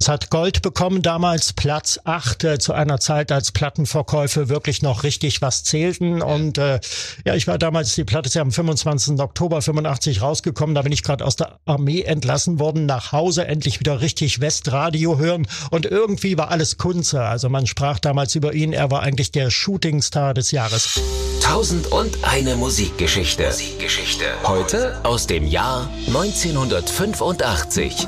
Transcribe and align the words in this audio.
Es 0.00 0.08
hat 0.08 0.30
Gold 0.30 0.62
bekommen 0.62 1.02
damals, 1.02 1.52
Platz 1.52 1.98
8 2.04 2.44
äh, 2.44 2.58
zu 2.60 2.72
einer 2.72 3.00
Zeit, 3.00 3.32
als 3.32 3.50
Plattenverkäufe 3.50 4.48
wirklich 4.48 4.80
noch 4.80 5.02
richtig 5.02 5.42
was 5.42 5.64
zählten. 5.64 6.22
Und 6.22 6.56
äh, 6.56 6.78
ja, 7.24 7.34
ich 7.34 7.48
war 7.48 7.58
damals, 7.58 7.96
die 7.96 8.04
Platte 8.04 8.28
ist 8.28 8.34
ja 8.34 8.42
am 8.42 8.52
25. 8.52 9.18
Oktober 9.18 9.60
85 9.60 10.22
rausgekommen, 10.22 10.76
da 10.76 10.82
bin 10.82 10.92
ich 10.92 11.02
gerade 11.02 11.24
aus 11.24 11.34
der 11.34 11.58
Armee 11.66 12.02
entlassen 12.02 12.60
worden, 12.60 12.86
nach 12.86 13.10
Hause 13.10 13.48
endlich 13.48 13.80
wieder 13.80 14.00
richtig 14.00 14.40
Westradio 14.40 15.18
hören. 15.18 15.48
Und 15.72 15.84
irgendwie 15.84 16.38
war 16.38 16.52
alles 16.52 16.76
Kunze. 16.76 17.22
Also 17.22 17.48
man 17.48 17.66
sprach 17.66 17.98
damals 17.98 18.36
über 18.36 18.54
ihn, 18.54 18.72
er 18.72 18.92
war 18.92 19.02
eigentlich 19.02 19.32
der 19.32 19.50
Shootingstar 19.50 20.32
des 20.32 20.52
Jahres. 20.52 21.00
Tausend 21.42 21.88
und 21.88 22.18
eine 22.22 22.54
Musikgeschichte. 22.54 23.46
Musikgeschichte. 23.46 24.26
Heute 24.44 25.04
aus 25.04 25.26
dem 25.26 25.44
Jahr 25.44 25.90
1985. 26.06 28.06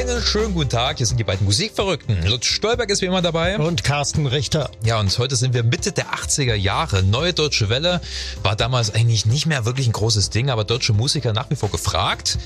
Einen 0.00 0.22
schönen 0.22 0.54
guten 0.54 0.70
Tag, 0.70 0.96
hier 0.96 1.04
sind 1.04 1.18
die 1.20 1.24
beiden 1.24 1.44
Musikverrückten. 1.44 2.26
Lutz 2.26 2.46
Stolberg 2.46 2.88
ist 2.88 3.02
wie 3.02 3.06
immer 3.06 3.20
dabei. 3.20 3.58
Und 3.58 3.84
Carsten 3.84 4.24
Richter. 4.24 4.70
Ja, 4.82 4.98
und 4.98 5.16
heute 5.18 5.36
sind 5.36 5.52
wir 5.52 5.62
Mitte 5.62 5.92
der 5.92 6.06
80er 6.06 6.54
Jahre. 6.54 7.02
Neue 7.02 7.34
Deutsche 7.34 7.68
Welle 7.68 8.00
war 8.42 8.56
damals 8.56 8.94
eigentlich 8.94 9.26
nicht 9.26 9.44
mehr 9.44 9.66
wirklich 9.66 9.86
ein 9.86 9.92
großes 9.92 10.30
Ding, 10.30 10.48
aber 10.48 10.64
deutsche 10.64 10.94
Musiker 10.94 11.34
nach 11.34 11.50
wie 11.50 11.54
vor 11.54 11.70
gefragt. 11.70 12.38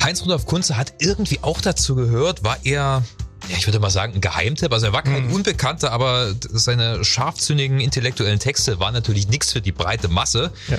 Heinz 0.00 0.22
Rudolf 0.22 0.46
Kunze 0.46 0.76
hat 0.76 0.94
irgendwie 1.00 1.40
auch 1.42 1.60
dazu 1.60 1.96
gehört, 1.96 2.44
war 2.44 2.64
eher 2.64 3.02
ja, 3.48 3.56
ich 3.56 3.66
würde 3.66 3.80
mal 3.80 3.90
sagen, 3.90 4.14
ein 4.14 4.20
Geheimtipp. 4.20 4.72
Also 4.72 4.86
er 4.86 4.92
war 4.92 5.02
kein 5.02 5.26
mhm. 5.26 5.32
Unbekannter, 5.32 5.92
aber 5.92 6.34
seine 6.52 7.04
scharfzüngigen 7.04 7.80
intellektuellen 7.80 8.38
Texte 8.38 8.80
waren 8.80 8.94
natürlich 8.94 9.28
nichts 9.28 9.52
für 9.52 9.60
die 9.60 9.72
breite 9.72 10.08
Masse. 10.08 10.52
Ja. 10.68 10.78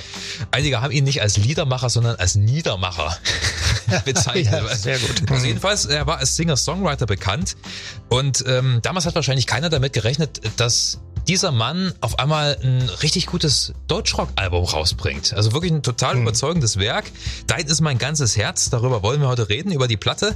Einige 0.50 0.80
haben 0.80 0.92
ihn 0.92 1.04
nicht 1.04 1.22
als 1.22 1.36
Liedermacher, 1.36 1.90
sondern 1.90 2.16
als 2.16 2.34
Niedermacher 2.34 3.16
bezeichnet. 4.04 4.62
ja, 4.66 4.76
sehr 4.76 4.98
gut. 4.98 5.30
Also 5.30 5.46
jedenfalls, 5.46 5.86
er 5.86 6.06
war 6.06 6.18
als 6.18 6.36
Singer-Songwriter 6.36 7.06
bekannt 7.06 7.56
und 8.08 8.44
ähm, 8.46 8.80
damals 8.82 9.06
hat 9.06 9.14
wahrscheinlich 9.14 9.46
keiner 9.46 9.68
damit 9.68 9.92
gerechnet, 9.92 10.40
dass 10.56 11.00
dieser 11.28 11.52
Mann 11.52 11.92
auf 12.00 12.18
einmal 12.18 12.58
ein 12.62 12.88
richtig 13.02 13.26
gutes 13.26 13.72
Deutschrock-Album 13.86 14.64
rausbringt. 14.64 15.32
Also 15.34 15.52
wirklich 15.52 15.72
ein 15.72 15.82
total 15.82 16.16
mhm. 16.16 16.22
überzeugendes 16.22 16.78
Werk. 16.78 17.04
Dein 17.46 17.66
ist 17.66 17.80
mein 17.80 17.98
ganzes 17.98 18.36
Herz. 18.36 18.70
Darüber 18.70 19.02
wollen 19.02 19.20
wir 19.20 19.28
heute 19.28 19.48
reden, 19.48 19.72
über 19.72 19.88
die 19.88 19.96
Platte. 19.96 20.34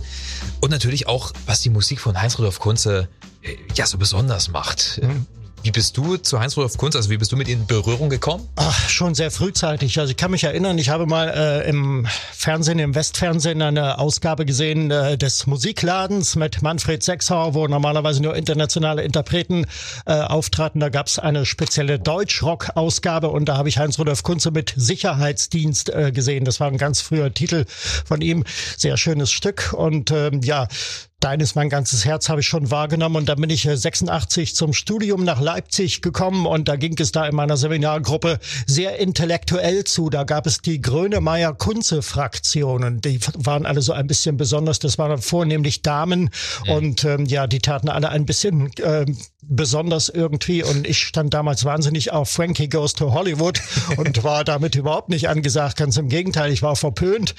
Und 0.60 0.70
natürlich 0.70 1.06
auch, 1.06 1.32
was 1.46 1.60
die 1.60 1.70
Musik 1.70 2.00
von 2.00 2.20
Heinz-Rudolf 2.20 2.60
Kunze 2.60 3.08
äh, 3.42 3.56
ja 3.74 3.86
so 3.86 3.98
besonders 3.98 4.48
macht. 4.48 5.00
Mhm. 5.02 5.26
Wie 5.66 5.72
bist 5.72 5.96
du 5.96 6.16
zu 6.16 6.38
Heinz-Rudolf 6.38 6.76
Kunz, 6.76 6.94
also 6.94 7.10
wie 7.10 7.16
bist 7.16 7.32
du 7.32 7.36
mit 7.36 7.48
ihm 7.48 7.62
in 7.62 7.66
Berührung 7.66 8.08
gekommen? 8.08 8.46
Ach, 8.54 8.88
schon 8.88 9.16
sehr 9.16 9.32
frühzeitig. 9.32 9.98
Also 9.98 10.12
ich 10.12 10.16
kann 10.16 10.30
mich 10.30 10.44
erinnern, 10.44 10.78
ich 10.78 10.90
habe 10.90 11.06
mal 11.06 11.26
äh, 11.26 11.68
im 11.68 12.06
Fernsehen, 12.32 12.78
im 12.78 12.94
Westfernsehen 12.94 13.60
eine 13.60 13.98
Ausgabe 13.98 14.46
gesehen 14.46 14.92
äh, 14.92 15.18
des 15.18 15.48
Musikladens 15.48 16.36
mit 16.36 16.62
Manfred 16.62 17.02
Sechsauer, 17.02 17.54
wo 17.54 17.66
normalerweise 17.66 18.22
nur 18.22 18.36
internationale 18.36 19.02
Interpreten 19.02 19.66
äh, 20.06 20.12
auftraten. 20.12 20.80
Da 20.80 20.88
gab 20.88 21.08
es 21.08 21.18
eine 21.18 21.44
spezielle 21.44 21.98
Deutschrock-Ausgabe 21.98 23.28
und 23.30 23.46
da 23.46 23.56
habe 23.56 23.68
ich 23.68 23.78
Heinz-Rudolf 23.78 24.22
Kunze 24.22 24.52
mit 24.52 24.72
Sicherheitsdienst 24.76 25.88
äh, 25.88 26.12
gesehen. 26.12 26.44
Das 26.44 26.60
war 26.60 26.68
ein 26.68 26.78
ganz 26.78 27.00
früher 27.00 27.34
Titel 27.34 27.64
von 28.04 28.20
ihm. 28.20 28.44
Sehr 28.76 28.96
schönes 28.96 29.32
Stück 29.32 29.72
und 29.76 30.12
ähm, 30.12 30.42
ja, 30.44 30.68
Dein 31.20 31.40
ist 31.40 31.56
mein 31.56 31.70
ganzes 31.70 32.04
Herz 32.04 32.28
habe 32.28 32.40
ich 32.40 32.46
schon 32.46 32.70
wahrgenommen 32.70 33.16
und 33.16 33.28
dann 33.28 33.40
bin 33.40 33.48
ich 33.48 33.62
86 33.62 34.50
äh, 34.50 34.52
zum 34.52 34.74
Studium 34.74 35.24
nach 35.24 35.40
Leipzig 35.40 36.02
gekommen 36.02 36.44
und 36.44 36.68
da 36.68 36.76
ging 36.76 36.94
es 36.98 37.10
da 37.10 37.26
in 37.26 37.34
meiner 37.34 37.56
Seminargruppe 37.56 38.38
sehr 38.66 38.98
intellektuell 38.98 39.84
zu. 39.84 40.10
Da 40.10 40.24
gab 40.24 40.46
es 40.46 40.58
die 40.58 40.78
Grönemeyer 40.78 41.54
Kunze 41.54 42.02
Fraktion 42.02 42.84
und 42.84 43.06
die 43.06 43.18
waren 43.38 43.64
alle 43.64 43.80
so 43.80 43.94
ein 43.94 44.06
bisschen 44.06 44.36
besonders. 44.36 44.78
Das 44.78 44.98
waren 44.98 45.16
vornehmlich 45.16 45.80
Damen 45.80 46.30
mhm. 46.66 46.70
und 46.70 47.04
ähm, 47.04 47.24
ja, 47.24 47.46
die 47.46 47.60
taten 47.60 47.88
alle 47.88 48.10
ein 48.10 48.26
bisschen 48.26 48.70
äh, 48.76 49.06
besonders 49.48 50.08
irgendwie 50.10 50.62
und 50.62 50.86
ich 50.86 50.98
stand 50.98 51.32
damals 51.32 51.64
wahnsinnig 51.64 52.12
auf 52.12 52.28
Frankie 52.28 52.68
Goes 52.68 52.92
to 52.92 53.12
Hollywood 53.12 53.60
und 53.96 54.22
war 54.22 54.44
damit 54.44 54.74
überhaupt 54.74 55.08
nicht 55.08 55.28
angesagt. 55.30 55.76
Ganz 55.78 55.96
im 55.96 56.10
Gegenteil, 56.10 56.52
ich 56.52 56.62
war 56.62 56.76
verpönt 56.76 57.34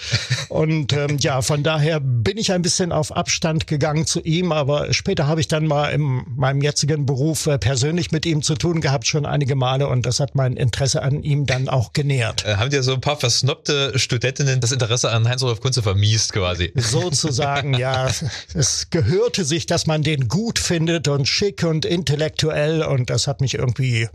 und 0.50 0.94
ähm, 0.94 1.18
ja, 1.19 1.41
von 1.41 1.62
daher 1.62 2.00
bin 2.00 2.38
ich 2.38 2.51
ein 2.51 2.63
bisschen 2.63 2.91
auf 2.91 3.16
Abstand 3.16 3.66
gegangen 3.67 4.05
zu 4.05 4.22
ihm, 4.22 4.51
aber 4.51 4.94
später 4.94 5.28
habe 5.28 5.41
ich 5.41 5.47
dann 5.47 5.67
mal 5.67 5.89
in 5.89 6.23
meinem 6.35 6.61
jetzigen 6.61 7.05
Beruf 7.05 7.45
äh, 7.47 7.57
persönlich 7.57 8.11
mit 8.11 8.25
ihm 8.25 8.41
zu 8.41 8.55
tun 8.55 8.81
gehabt, 8.81 9.07
schon 9.07 9.25
einige 9.25 9.55
Male 9.55 9.88
und 9.88 10.05
das 10.05 10.19
hat 10.19 10.35
mein 10.35 10.57
Interesse 10.57 11.01
an 11.01 11.23
ihm 11.23 11.45
dann 11.45 11.69
auch 11.69 11.94
genährt. 11.94 12.45
Äh, 12.45 12.56
haben 12.56 12.69
dir 12.69 12.83
so 12.83 12.94
ein 12.94 13.01
paar 13.01 13.17
versnobte 13.17 13.97
Studentinnen 13.97 14.59
das 14.59 14.72
Interesse 14.72 15.11
an 15.11 15.27
Heinz-Rudolf 15.27 15.61
Kunze 15.61 15.81
vermiest 15.81 16.33
quasi? 16.33 16.72
Sozusagen, 16.75 17.73
ja. 17.73 18.09
Es 18.53 18.89
gehörte 18.89 19.45
sich, 19.45 19.66
dass 19.66 19.85
man 19.85 20.03
den 20.03 20.27
gut 20.27 20.59
findet 20.59 21.07
und 21.07 21.27
schick 21.27 21.63
und 21.63 21.85
intellektuell 21.85 22.83
und 22.83 23.09
das 23.09 23.27
hat 23.27 23.41
mich 23.41 23.56
irgendwie 23.56 24.07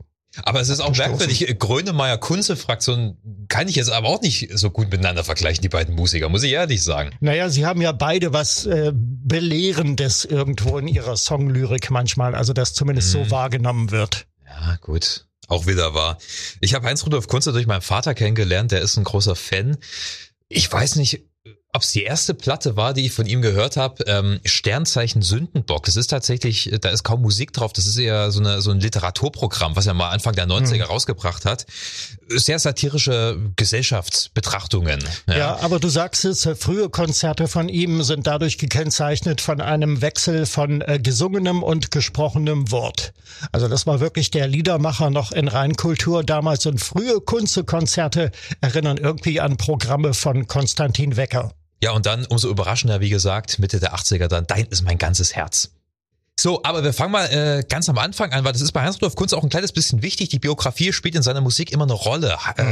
aber 0.43 0.61
es 0.61 0.69
ist 0.69 0.81
auch 0.81 0.97
merkwürdig, 0.97 1.59
Grönemeyer 1.59 2.17
Kunze-Fraktion 2.19 3.17
kann 3.49 3.69
ich 3.69 3.77
jetzt 3.77 3.91
aber 3.91 4.09
auch 4.09 4.23
nicht 4.23 4.49
so 4.55 4.71
gut 4.71 4.91
miteinander 4.91 5.25
vergleichen, 5.25 5.63
die 5.63 5.69
beiden 5.69 5.95
Musiker, 5.95 6.29
muss 6.29 6.43
ich 6.43 6.53
ehrlich 6.53 6.83
sagen. 6.83 7.11
Naja, 7.21 7.51
sie 7.51 7.67
haben 7.67 7.83
ja 7.83 7.93
beide 7.93 8.33
was 8.33 8.65
äh, 8.65 8.93
Belehrendes 8.95 10.25
irgendwo 10.25 10.79
in 10.79 10.89
ihrer 10.89 11.17
Songlyrik 11.17 11.91
manchmal, 11.91 12.35
also 12.35 12.53
das 12.53 12.73
zumindest 12.73 13.15
hm. 13.15 13.25
so 13.25 13.31
wahrgenommen 13.31 13.91
wird. 13.91 14.27
Ja, 14.47 14.77
gut. 14.81 15.27
Auch 15.49 15.67
wieder 15.67 15.93
wahr. 15.93 16.19
Ich 16.61 16.73
habe 16.73 16.87
Heinz 16.87 17.05
Rudolf 17.05 17.29
Kunze 17.29 17.53
durch 17.53 17.67
meinen 17.67 17.83
Vater 17.83 18.15
kennengelernt, 18.15 18.73
der 18.73 18.81
ist 18.81 18.97
ein 18.97 19.05
großer 19.05 19.37
Fan. 19.37 19.77
Ich 20.49 20.73
weiß 20.73 20.97
nicht, 20.97 21.25
ob 21.75 21.83
es 21.83 21.93
die 21.93 22.03
erste 22.03 22.35
Platte 22.35 22.77
war, 22.77 22.93
die 22.93 23.07
ich 23.07 23.13
von 23.13 23.25
ihm 23.25 23.41
gehört 23.41 23.79
habe, 23.79 24.05
ähm, 24.07 24.41
Sternzeichen 24.45 25.23
Sündenbock. 25.23 25.87
Das 25.87 25.97
ist 25.97 26.09
tatsächlich, 26.09 26.71
da 26.83 26.91
ist 26.91 27.03
kaum 27.03 27.23
Musik 27.23 27.55
drauf. 27.55 27.73
Das 27.73 27.87
ist 27.87 27.97
eher 27.97 28.31
so, 28.31 28.41
eine, 28.41 28.61
so 28.61 28.73
ein 28.73 28.81
Literaturprogramm, 28.81 29.75
was 29.75 29.87
er 29.87 29.95
mal 29.95 30.11
Anfang 30.11 30.35
der 30.35 30.47
90er 30.47 30.77
mhm. 30.77 30.83
rausgebracht 30.83 31.47
hat. 31.47 31.65
Sehr 32.29 32.59
satirische 32.59 33.39
Gesellschaftsbetrachtungen. 33.57 35.03
Ja. 35.27 35.37
ja, 35.37 35.57
aber 35.61 35.81
du 35.81 35.89
sagst 35.89 36.27
es, 36.27 36.45
äh, 36.45 36.55
frühe 36.55 36.91
Konzerte 36.91 37.49
von 37.49 37.71
ihm 37.71 38.03
sind 38.03 38.27
dadurch 38.27 38.59
gekennzeichnet 38.59 39.41
von 39.41 39.63
einem 39.63 40.03
Wechsel 40.03 40.45
von 40.45 40.83
äh, 40.83 40.99
gesungenem 41.03 41.63
und 41.63 41.91
gesprochenem 41.91 42.71
Wort. 42.71 43.15
Also 43.51 43.69
das 43.69 43.87
war 43.87 44.01
wirklich 44.01 44.31
der 44.31 44.47
Liedermacher 44.47 45.09
noch 45.09 45.33
in 45.33 45.49
Reinkultur 45.49 46.23
damals 46.23 46.67
und 46.67 46.81
frühe 46.81 47.23
Kunstkonzerte 47.23 48.31
erinnern 48.61 48.99
irgendwie 48.99 49.41
an 49.41 49.57
Programme 49.57 50.13
von 50.13 50.47
Konstantin 50.47 51.17
Wecker. 51.17 51.51
Ja, 51.83 51.91
und 51.91 52.07
dann 52.07 52.25
umso 52.27 52.49
überraschender, 52.49 53.01
wie 53.01 53.11
gesagt, 53.11 53.59
Mitte 53.59 53.81
der 53.81 53.93
80er 53.93 54.29
dann, 54.29 54.47
dein 54.47 54.67
ist 54.67 54.83
mein 54.83 54.99
ganzes 54.99 55.35
Herz. 55.35 55.73
So, 56.43 56.61
aber 56.65 56.83
wir 56.83 56.93
fangen 56.93 57.13
mal 57.13 57.27
äh, 57.27 57.63
ganz 57.69 57.89
am 57.89 57.99
Anfang 57.99 58.33
an, 58.33 58.43
weil 58.43 58.53
das 58.53 58.63
ist 58.63 58.73
bei 58.73 58.83
Hans-Rudolf 58.83 59.15
Kunz 59.15 59.33
auch 59.33 59.45
ein 59.45 59.49
kleines 59.49 59.71
bisschen 59.71 60.03
wichtig. 60.03 60.29
Die 60.31 60.41
Biografie 60.41 60.93
spielt 60.93 61.15
in 61.15 61.23
seiner 61.23 61.41
Musik 61.41 61.71
immer 61.71 61.85
eine 61.85 61.93
Rolle. 61.93 62.37
Äh, 62.57 62.65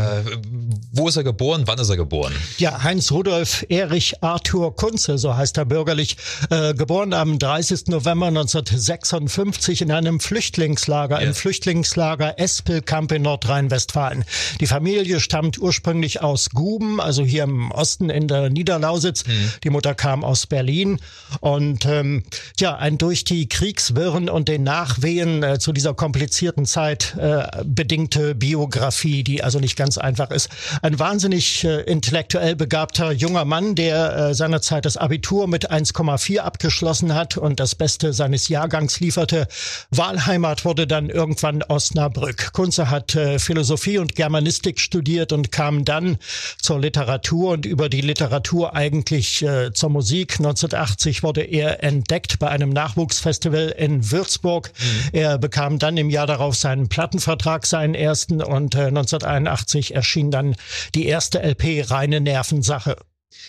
wo 0.90 1.06
ist 1.06 1.16
er 1.16 1.22
geboren? 1.22 1.62
Wann 1.66 1.78
ist 1.78 1.88
er 1.88 1.96
geboren? 1.96 2.32
Ja, 2.58 2.82
Heinz-Rudolf 2.82 3.64
Erich 3.68 4.24
Arthur 4.24 4.74
Kunze, 4.74 5.18
so 5.18 5.36
heißt 5.36 5.56
er 5.56 5.66
bürgerlich, 5.66 6.16
äh, 6.50 6.74
geboren 6.74 7.12
am 7.12 7.38
30. 7.38 7.86
November 7.86 8.26
1956 8.26 9.82
in 9.82 9.92
einem 9.92 10.18
Flüchtlingslager, 10.18 11.20
ja. 11.20 11.28
im 11.28 11.32
Flüchtlingslager 11.32 12.40
Espelkamp 12.40 13.12
in 13.12 13.22
Nordrhein-Westfalen. 13.22 14.24
Die 14.58 14.66
Familie 14.66 15.20
stammt 15.20 15.58
ursprünglich 15.60 16.22
aus 16.22 16.50
Guben, 16.50 17.00
also 17.00 17.22
hier 17.22 17.44
im 17.44 17.70
Osten 17.70 18.10
in 18.10 18.26
der 18.26 18.50
Niederlausitz. 18.50 19.28
Mhm. 19.28 19.52
Die 19.62 19.70
Mutter 19.70 19.94
kam 19.94 20.24
aus 20.24 20.48
Berlin 20.48 20.98
und 21.38 21.86
ähm, 21.86 22.24
ja, 22.58 22.74
ein 22.74 22.98
durch 22.98 23.22
die 23.22 23.48
Kriegswirren 23.60 24.30
und 24.30 24.48
den 24.48 24.62
Nachwehen 24.62 25.42
äh, 25.42 25.58
zu 25.58 25.74
dieser 25.74 25.92
komplizierten 25.92 26.64
Zeit 26.64 27.14
äh, 27.18 27.42
bedingte 27.62 28.34
Biografie, 28.34 29.22
die 29.22 29.44
also 29.44 29.60
nicht 29.60 29.76
ganz 29.76 29.98
einfach 29.98 30.30
ist. 30.30 30.48
Ein 30.80 30.98
wahnsinnig 30.98 31.62
äh, 31.64 31.82
intellektuell 31.82 32.56
begabter 32.56 33.12
junger 33.12 33.44
Mann, 33.44 33.74
der 33.74 34.16
äh, 34.16 34.34
seinerzeit 34.34 34.86
das 34.86 34.96
Abitur 34.96 35.46
mit 35.46 35.70
1,4 35.70 36.38
abgeschlossen 36.38 37.14
hat 37.14 37.36
und 37.36 37.60
das 37.60 37.74
Beste 37.74 38.14
seines 38.14 38.48
Jahrgangs 38.48 38.98
lieferte. 38.98 39.46
Wahlheimat 39.90 40.64
wurde 40.64 40.86
dann 40.86 41.10
irgendwann 41.10 41.62
Osnabrück. 41.62 42.54
Kunze 42.54 42.88
hat 42.88 43.14
äh, 43.14 43.38
Philosophie 43.38 43.98
und 43.98 44.14
Germanistik 44.16 44.80
studiert 44.80 45.34
und 45.34 45.52
kam 45.52 45.84
dann 45.84 46.16
zur 46.62 46.80
Literatur 46.80 47.50
und 47.50 47.66
über 47.66 47.90
die 47.90 48.00
Literatur 48.00 48.74
eigentlich 48.74 49.42
äh, 49.42 49.70
zur 49.74 49.90
Musik. 49.90 50.36
1980 50.38 51.22
wurde 51.22 51.42
er 51.42 51.84
entdeckt 51.84 52.38
bei 52.38 52.48
einem 52.48 52.70
Nachwuchsfestival 52.70 53.39
Festival 53.40 53.74
in 53.76 54.10
Würzburg. 54.10 54.70
Mhm. 54.78 55.08
Er 55.12 55.38
bekam 55.38 55.78
dann 55.78 55.96
im 55.96 56.10
Jahr 56.10 56.26
darauf 56.26 56.54
seinen 56.56 56.88
Plattenvertrag, 56.88 57.66
seinen 57.66 57.94
ersten, 57.94 58.42
und 58.42 58.74
äh, 58.74 58.88
1981 58.88 59.94
erschien 59.94 60.30
dann 60.30 60.56
die 60.94 61.06
erste 61.06 61.42
LP 61.42 61.90
Reine 61.90 62.20
Nervensache. 62.20 62.96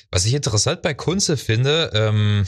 Was 0.10 0.26
ich 0.26 0.34
interessant 0.34 0.82
bei 0.82 0.94
Kunze 0.94 1.36
finde, 1.36 1.92
ähm, 1.94 2.46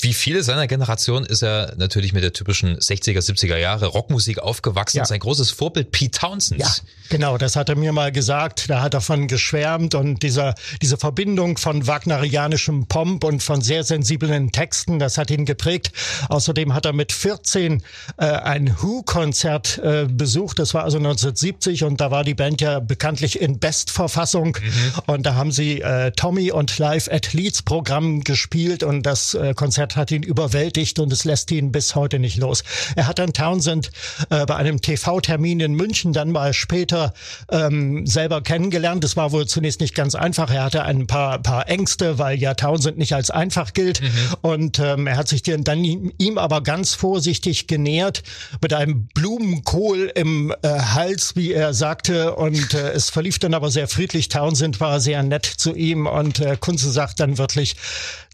wie 0.00 0.14
viele 0.14 0.44
seiner 0.44 0.68
Generation 0.68 1.24
ist 1.24 1.42
er 1.42 1.74
natürlich 1.76 2.12
mit 2.12 2.22
der 2.22 2.32
typischen 2.32 2.78
60er, 2.78 3.18
70er 3.18 3.56
Jahre 3.56 3.86
Rockmusik 3.86 4.38
aufgewachsen. 4.38 4.98
Ja. 4.98 5.04
Sein 5.04 5.18
großes 5.18 5.50
Vorbild 5.50 5.90
Pete 5.90 6.20
Townsend. 6.20 6.60
Ja, 6.60 6.72
genau, 7.08 7.36
das 7.36 7.56
hat 7.56 7.68
er 7.68 7.74
mir 7.74 7.92
mal 7.92 8.12
gesagt. 8.12 8.70
Da 8.70 8.80
hat 8.80 8.94
er 8.94 9.00
von 9.00 9.26
geschwärmt 9.26 9.96
und 9.96 10.22
dieser, 10.22 10.54
diese 10.82 10.98
Verbindung 10.98 11.58
von 11.58 11.88
wagnerianischem 11.88 12.86
Pomp 12.86 13.24
und 13.24 13.42
von 13.42 13.60
sehr 13.60 13.82
sensiblen 13.82 14.52
Texten, 14.52 15.00
das 15.00 15.18
hat 15.18 15.32
ihn 15.32 15.44
geprägt. 15.44 15.90
Außerdem 16.28 16.74
hat 16.74 16.86
er 16.86 16.92
mit 16.92 17.10
14 17.10 17.82
äh, 18.18 18.24
ein 18.24 18.76
Who-Konzert 18.80 19.78
äh, 19.78 20.06
besucht. 20.08 20.60
Das 20.60 20.74
war 20.74 20.84
also 20.84 20.98
1970 20.98 21.82
und 21.82 22.00
da 22.00 22.12
war 22.12 22.22
die 22.22 22.34
Band 22.34 22.60
ja 22.60 22.78
bekanntlich 22.78 23.40
in 23.40 23.58
Bestverfassung. 23.58 24.56
Mhm. 24.60 24.92
Und 25.06 25.26
da 25.26 25.34
haben 25.34 25.50
sie 25.50 25.80
äh, 25.80 26.12
Tommy 26.12 26.52
und 26.52 26.78
Live 26.78 27.08
at 27.10 27.32
Leeds 27.32 27.62
Programm 27.62 28.22
gespielt 28.22 28.84
und 28.84 29.02
das 29.02 29.34
äh, 29.34 29.54
Konzert 29.88 29.96
hat 29.96 30.10
ihn 30.10 30.22
überwältigt 30.22 30.98
und 30.98 31.12
es 31.12 31.24
lässt 31.24 31.50
ihn 31.50 31.72
bis 31.72 31.94
heute 31.94 32.18
nicht 32.18 32.36
los. 32.36 32.62
Er 32.96 33.06
hat 33.06 33.18
dann 33.18 33.32
Townsend 33.32 33.90
äh, 34.30 34.44
bei 34.44 34.56
einem 34.56 34.80
TV-Termin 34.80 35.60
in 35.60 35.72
München 35.74 36.12
dann 36.12 36.30
mal 36.30 36.52
später 36.52 37.14
ähm, 37.50 38.06
selber 38.06 38.42
kennengelernt. 38.42 39.04
Das 39.04 39.16
war 39.16 39.32
wohl 39.32 39.46
zunächst 39.46 39.80
nicht 39.80 39.94
ganz 39.94 40.14
einfach. 40.14 40.50
Er 40.50 40.64
hatte 40.64 40.82
ein 40.84 41.06
paar, 41.06 41.38
paar 41.38 41.68
Ängste, 41.68 42.18
weil 42.18 42.38
ja 42.38 42.54
Townsend 42.54 42.98
nicht 42.98 43.14
als 43.14 43.30
einfach 43.30 43.72
gilt. 43.72 44.02
Mhm. 44.02 44.08
Und 44.42 44.78
ähm, 44.78 45.06
er 45.06 45.16
hat 45.16 45.28
sich 45.28 45.42
dann 45.42 45.84
ihm 45.84 46.38
aber 46.38 46.62
ganz 46.62 46.94
vorsichtig 46.94 47.66
genähert 47.66 48.22
mit 48.60 48.74
einem 48.74 49.06
Blumenkohl 49.14 50.12
im 50.14 50.54
äh, 50.62 50.68
Hals, 50.68 51.34
wie 51.34 51.52
er 51.52 51.72
sagte. 51.72 52.34
Und 52.34 52.74
äh, 52.74 52.90
es 52.90 53.10
verlief 53.10 53.38
dann 53.38 53.54
aber 53.54 53.70
sehr 53.70 53.88
friedlich. 53.88 54.28
Townsend 54.28 54.80
war 54.80 55.00
sehr 55.00 55.22
nett 55.22 55.46
zu 55.46 55.74
ihm 55.74 56.06
und 56.06 56.40
äh, 56.40 56.56
Kunze 56.58 56.90
sagt 56.90 57.20
dann 57.20 57.38
wirklich, 57.38 57.76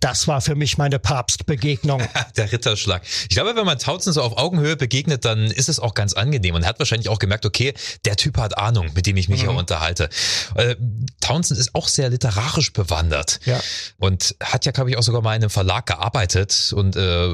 das 0.05 0.29
war 0.29 0.43
für 0.43 0.55
mich 0.55 0.77
meine 0.77 0.99
Papstbegegnung. 0.99 2.03
Der 2.37 2.53
Ritterschlag. 2.53 3.03
Ich 3.23 3.31
glaube, 3.31 3.57
wenn 3.57 3.65
man 3.65 3.79
Townsend 3.79 4.15
so 4.15 4.21
auf 4.21 4.37
Augenhöhe 4.37 4.77
begegnet, 4.77 5.25
dann 5.25 5.45
ist 5.45 5.71
es 5.71 5.81
auch 5.81 5.95
ganz 5.95 6.13
angenehm 6.13 6.55
und 6.55 6.63
er 6.63 6.69
hat 6.69 6.79
wahrscheinlich 6.79 7.09
auch 7.09 7.19
gemerkt, 7.19 7.47
okay, 7.47 7.73
der 8.05 8.17
Typ 8.17 8.37
hat 8.37 8.59
Ahnung, 8.59 8.91
mit 8.95 9.07
dem 9.07 9.17
ich 9.17 9.31
mich 9.31 9.43
mhm. 9.43 9.49
hier 9.49 9.59
unterhalte. 9.59 10.11
Äh, 10.57 10.77
Townsend 11.23 11.59
ist 11.59 11.75
auch 11.75 11.89
sehr 11.89 12.11
literarisch 12.11 12.75
bewandert 12.75 13.41
ja. 13.47 13.59
und 13.97 14.37
hat 14.43 14.67
ja, 14.67 14.73
glaube 14.73 14.91
ich, 14.91 14.99
auch 14.99 15.03
sogar 15.03 15.23
mal 15.23 15.37
in 15.37 15.43
einem 15.43 15.51
Verlag 15.51 15.87
gearbeitet 15.87 16.75
und 16.77 16.97
äh, 16.97 17.33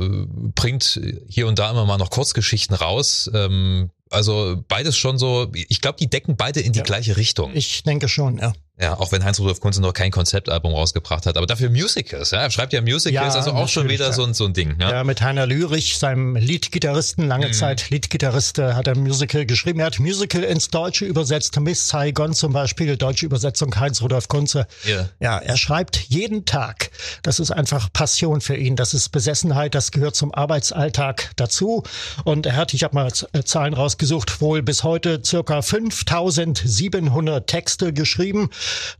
bringt 0.54 1.00
hier 1.28 1.48
und 1.48 1.58
da 1.58 1.72
immer 1.72 1.86
mal 1.86 1.98
noch 1.98 2.10
Kurzgeschichten 2.10 2.76
raus. 2.76 3.28
Ähm, 3.34 3.90
also 4.10 4.62
beides 4.68 4.96
schon 4.96 5.18
so, 5.18 5.50
ich 5.54 5.80
glaube, 5.80 5.98
die 5.98 6.08
decken 6.08 6.36
beide 6.36 6.60
in 6.60 6.72
die 6.72 6.80
ja. 6.80 6.84
gleiche 6.84 7.16
Richtung. 7.16 7.50
Ich 7.54 7.82
denke 7.82 8.08
schon, 8.08 8.38
ja. 8.38 8.52
Ja, 8.80 8.98
auch 8.98 9.12
wenn 9.12 9.22
Heinz-Rudolf 9.22 9.60
Kunze 9.60 9.82
noch 9.82 9.92
kein 9.92 10.10
Konzeptalbum 10.10 10.72
rausgebracht 10.72 11.26
hat, 11.26 11.36
aber 11.36 11.46
dafür 11.46 11.68
Musicals. 11.68 12.30
Ja? 12.30 12.42
Er 12.42 12.50
schreibt 12.50 12.72
ja 12.72 12.80
Musicals, 12.80 13.34
ja, 13.34 13.38
also 13.38 13.52
auch 13.52 13.68
schon 13.68 13.90
wieder 13.90 14.10
so, 14.14 14.24
ein, 14.24 14.32
so 14.32 14.46
ein 14.46 14.54
Ding. 14.54 14.76
Ja, 14.80 14.90
ja 14.90 15.04
mit 15.04 15.20
Heiner 15.20 15.46
Lürich, 15.46 15.98
seinem 15.98 16.34
Leadgitarristen, 16.34 17.28
lange 17.28 17.48
mhm. 17.48 17.52
Zeit 17.52 17.90
Leadgitarrist, 17.90 18.58
äh, 18.58 18.72
hat 18.72 18.86
er 18.86 18.96
Musical 18.96 19.44
geschrieben. 19.44 19.80
Er 19.80 19.86
hat 19.86 19.98
Musical 19.98 20.42
ins 20.44 20.70
Deutsche 20.70 21.04
übersetzt, 21.04 21.60
Miss 21.60 21.88
Saigon 21.88 22.32
zum 22.32 22.54
Beispiel, 22.54 22.96
deutsche 22.96 23.26
Übersetzung 23.26 23.78
Heinz-Rudolf 23.78 24.28
Kunze. 24.28 24.66
Yeah. 24.86 25.10
Ja, 25.20 25.38
er 25.38 25.58
schreibt 25.58 25.96
jeden 26.08 26.46
Tag. 26.46 26.90
Das 27.22 27.38
ist 27.38 27.50
einfach 27.50 27.92
Passion 27.92 28.40
für 28.40 28.56
ihn, 28.56 28.76
das 28.76 28.94
ist 28.94 29.10
Besessenheit, 29.10 29.74
das 29.74 29.90
gehört 29.90 30.16
zum 30.16 30.32
Arbeitsalltag 30.32 31.32
dazu. 31.36 31.82
Und 32.24 32.46
er 32.46 32.56
hat, 32.56 32.72
ich 32.72 32.82
habe 32.82 32.94
mal 32.94 33.12
äh, 33.32 33.42
Zahlen 33.42 33.74
rausgesucht, 33.74 34.40
wohl 34.40 34.62
bis 34.62 34.84
heute 34.84 35.20
circa 35.22 35.60
5700 35.60 37.46
Texte 37.46 37.92
geschrieben 37.92 38.48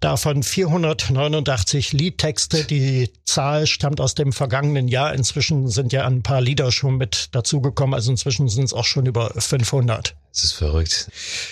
davon 0.01 0.43
489 0.43 1.93
Liedtexte. 1.93 2.65
Die 2.65 3.11
Zahl 3.25 3.67
stammt 3.67 4.01
aus 4.01 4.15
dem 4.15 4.33
vergangenen 4.33 4.89
Jahr. 4.89 5.15
Inzwischen 5.15 5.69
sind 5.69 5.93
ja 5.93 6.07
ein 6.07 6.23
paar 6.23 6.41
Lieder 6.41 6.73
schon 6.73 6.97
mit 6.97 7.29
dazugekommen. 7.33 7.95
Also 7.95 8.11
inzwischen 8.11 8.49
sind 8.49 8.65
es 8.65 8.75
auch 8.75 8.85
schon 8.85 9.07
über 9.07 9.31
500. 9.37 10.15
Das 10.33 10.45
ist 10.45 10.53
verrückt. 10.53 11.11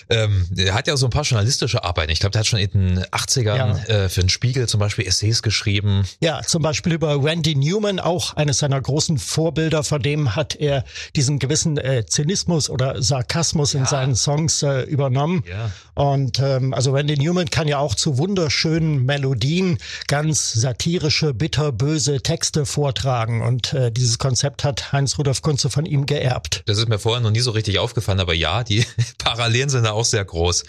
Ähm, 0.08 0.46
er 0.56 0.72
hat 0.72 0.86
ja 0.86 0.96
so 0.96 1.06
ein 1.06 1.10
paar 1.10 1.24
journalistische 1.24 1.82
Arbeiten. 1.82 2.12
Ich 2.12 2.20
glaube, 2.20 2.30
der 2.30 2.40
hat 2.40 2.46
schon 2.46 2.60
in 2.60 2.70
den 2.70 3.04
80ern 3.06 3.56
ja. 3.56 3.76
äh, 3.86 4.08
für 4.08 4.20
den 4.20 4.28
Spiegel 4.28 4.68
zum 4.68 4.78
Beispiel 4.78 5.04
Essays 5.04 5.42
geschrieben. 5.42 6.06
Ja, 6.20 6.42
zum 6.42 6.62
Beispiel 6.62 6.92
über 6.92 7.22
Randy 7.22 7.56
Newman, 7.56 7.98
auch 7.98 8.36
eines 8.36 8.58
seiner 8.58 8.80
großen 8.80 9.18
Vorbilder. 9.18 9.82
Von 9.82 10.00
dem 10.00 10.36
hat 10.36 10.54
er 10.54 10.84
diesen 11.16 11.40
gewissen 11.40 11.76
äh, 11.76 12.06
Zynismus 12.06 12.70
oder 12.70 13.02
Sarkasmus 13.02 13.72
ja. 13.72 13.80
in 13.80 13.86
seinen 13.86 14.14
Songs 14.14 14.62
äh, 14.62 14.82
übernommen. 14.82 15.42
Ja. 15.48 15.72
Und 15.94 16.38
ähm, 16.38 16.72
also 16.72 16.92
Randy 16.92 17.18
Newman 17.18 17.50
kann 17.50 17.66
ja 17.66 17.78
auch 17.78 17.96
zu 17.96 18.16
wunderschönen 18.18 19.04
Melodien 19.04 19.78
ganz 20.06 20.52
satirische, 20.52 21.34
bitterböse 21.34 22.20
Texte 22.22 22.64
vortragen. 22.64 23.42
Und 23.42 23.72
äh, 23.72 23.90
dieses 23.90 24.18
Konzept 24.18 24.62
hat 24.62 24.92
Heinz 24.92 25.18
Rudolf 25.18 25.42
Kunze 25.42 25.68
von 25.68 25.84
ihm 25.84 26.06
geerbt. 26.06 26.62
Das 26.66 26.78
ist 26.78 26.88
mir 26.88 27.00
vorher 27.00 27.20
noch 27.20 27.32
nie 27.32 27.40
so 27.40 27.50
richtig 27.50 27.80
aufgefallen, 27.80 28.20
aber 28.20 28.34
ja, 28.34 28.62
die 28.68 28.84
Parallelen 29.18 29.68
sind 29.68 29.84
da 29.84 29.92
auch 29.92 30.04
sehr 30.04 30.24
groß. 30.24 30.64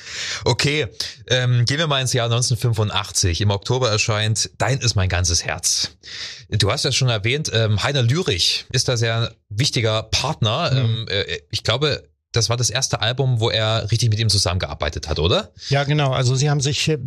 Okay, 0.46 0.88
ähm, 1.28 1.66
gehen 1.66 1.78
wir 1.78 1.88
mal 1.88 2.01
ins 2.01 2.13
Jahr 2.13 2.25
1985. 2.25 3.42
Im 3.42 3.51
Oktober 3.51 3.90
erscheint 3.90 4.50
Dein 4.57 4.80
ist 4.80 4.96
mein 4.96 5.10
ganzes 5.10 5.46
Herz. 5.46 5.92
Du 6.50 6.72
hast 6.72 6.86
ja 6.86 6.92
schon 6.92 7.10
erwähnt, 7.10 7.51
ähm, 7.54 7.84
Heiner 7.84 8.01
Lürich 8.01 8.66
ist 8.72 8.88
da 8.88 8.98
sehr 8.98 9.36
wichtiger 9.50 10.04
Partner. 10.04 10.72
Mhm. 10.72 10.78
Ähm, 10.78 11.07
äh, 11.10 11.40
ich 11.51 11.63
glaube, 11.63 12.10
das 12.31 12.50
war 12.50 12.57
das 12.57 12.69
erste 12.69 13.01
Album, 13.01 13.40
wo 13.40 13.50
er 13.50 13.90
richtig 13.92 14.10
mit 14.10 14.19
ihm 14.19 14.30
zusammengearbeitet 14.30 15.10
hat, 15.10 15.19
oder? 15.19 15.52
Ja, 15.69 15.84
genau. 15.84 16.12
Also 16.12 16.36
sie 16.36 16.50
haben 16.50 16.62
sich 16.62 16.88
äh, 16.88 17.00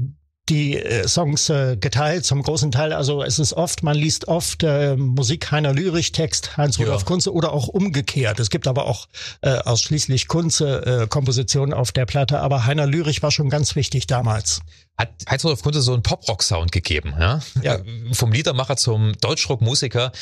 die 0.53 0.77
äh, 0.77 1.09
Songs 1.09 1.49
äh, 1.49 1.77
geteilt 1.77 2.25
zum 2.25 2.43
großen 2.43 2.71
Teil. 2.71 2.93
Also 2.93 3.23
es 3.23 3.39
ist 3.39 3.55
oft, 3.55 3.83
man 3.83 3.97
liest 3.97 4.29
oft 4.29 4.63
äh, 4.63 4.97
Musik 4.97 5.51
Heiner 5.51 5.73
Lyrich, 5.73 6.13
Text 6.13 6.57
Heinz-Rudolf 6.57 7.01
ja. 7.01 7.07
Kunze 7.07 7.33
oder 7.33 7.53
auch 7.53 7.69
umgekehrt. 7.69 8.39
Es 8.39 8.51
gibt 8.51 8.67
aber 8.67 8.87
auch 8.87 9.09
äh, 9.41 9.51
ausschließlich 9.51 10.29
Kunze 10.29 11.03
äh, 11.03 11.07
Kompositionen 11.07 11.73
auf 11.73 11.93
der 11.93 12.05
Platte, 12.05 12.41
aber 12.41 12.67
Heiner 12.67 12.87
Lyrich 12.87 13.23
war 13.23 13.31
schon 13.31 13.49
ganz 13.49 13.75
wichtig 13.77 14.07
damals 14.07 14.61
hat 14.99 15.11
Heinz-Rudolf 15.29 15.63
Kunze 15.63 15.81
so 15.81 15.93
einen 15.95 16.03
Pop-Rock-Sound 16.03 16.71
gegeben. 16.71 17.15
Ja? 17.19 17.41
ja. 17.63 17.79
Vom 18.13 18.33
Liedermacher 18.33 18.77
zum 18.77 19.15
Deutschrock-Musiker. 19.21 20.13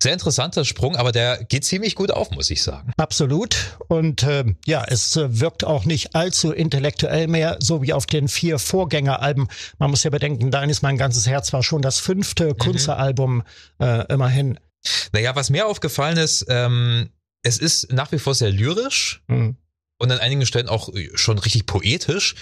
Sehr 0.00 0.12
interessanter 0.12 0.64
Sprung, 0.64 0.96
aber 0.96 1.12
der 1.12 1.44
geht 1.44 1.64
ziemlich 1.64 1.94
gut 1.94 2.10
auf, 2.10 2.30
muss 2.30 2.50
ich 2.50 2.62
sagen. 2.62 2.92
Absolut. 2.96 3.76
Und 3.88 4.22
äh, 4.22 4.44
ja, 4.66 4.84
es 4.86 5.16
äh, 5.16 5.40
wirkt 5.40 5.64
auch 5.64 5.84
nicht 5.84 6.14
allzu 6.14 6.52
intellektuell 6.52 7.26
mehr, 7.26 7.58
so 7.60 7.82
wie 7.82 7.92
auf 7.92 8.06
den 8.06 8.28
vier 8.28 8.58
Vorgängeralben. 8.58 9.48
Man 9.78 9.90
muss 9.90 10.04
ja 10.04 10.10
bedenken, 10.10 10.50
Dein 10.50 10.70
ist 10.70 10.82
mein 10.82 10.96
ganzes 10.96 11.26
Herz 11.26 11.52
war 11.52 11.62
schon 11.62 11.82
das 11.82 11.98
fünfte 11.98 12.48
mhm. 12.48 12.58
Kunze-Album 12.58 13.42
äh, 13.80 14.12
immerhin. 14.12 14.58
Naja, 15.12 15.34
was 15.36 15.50
mir 15.50 15.66
aufgefallen 15.66 16.16
ist, 16.16 16.46
ähm, 16.48 17.10
es 17.42 17.58
ist 17.58 17.92
nach 17.92 18.12
wie 18.12 18.18
vor 18.18 18.34
sehr 18.34 18.50
lyrisch. 18.50 19.22
Mhm 19.28 19.56
und 20.00 20.10
an 20.10 20.18
einigen 20.18 20.44
Stellen 20.44 20.68
auch 20.68 20.88
schon 21.14 21.38
richtig 21.38 21.66
poetisch 21.66 22.34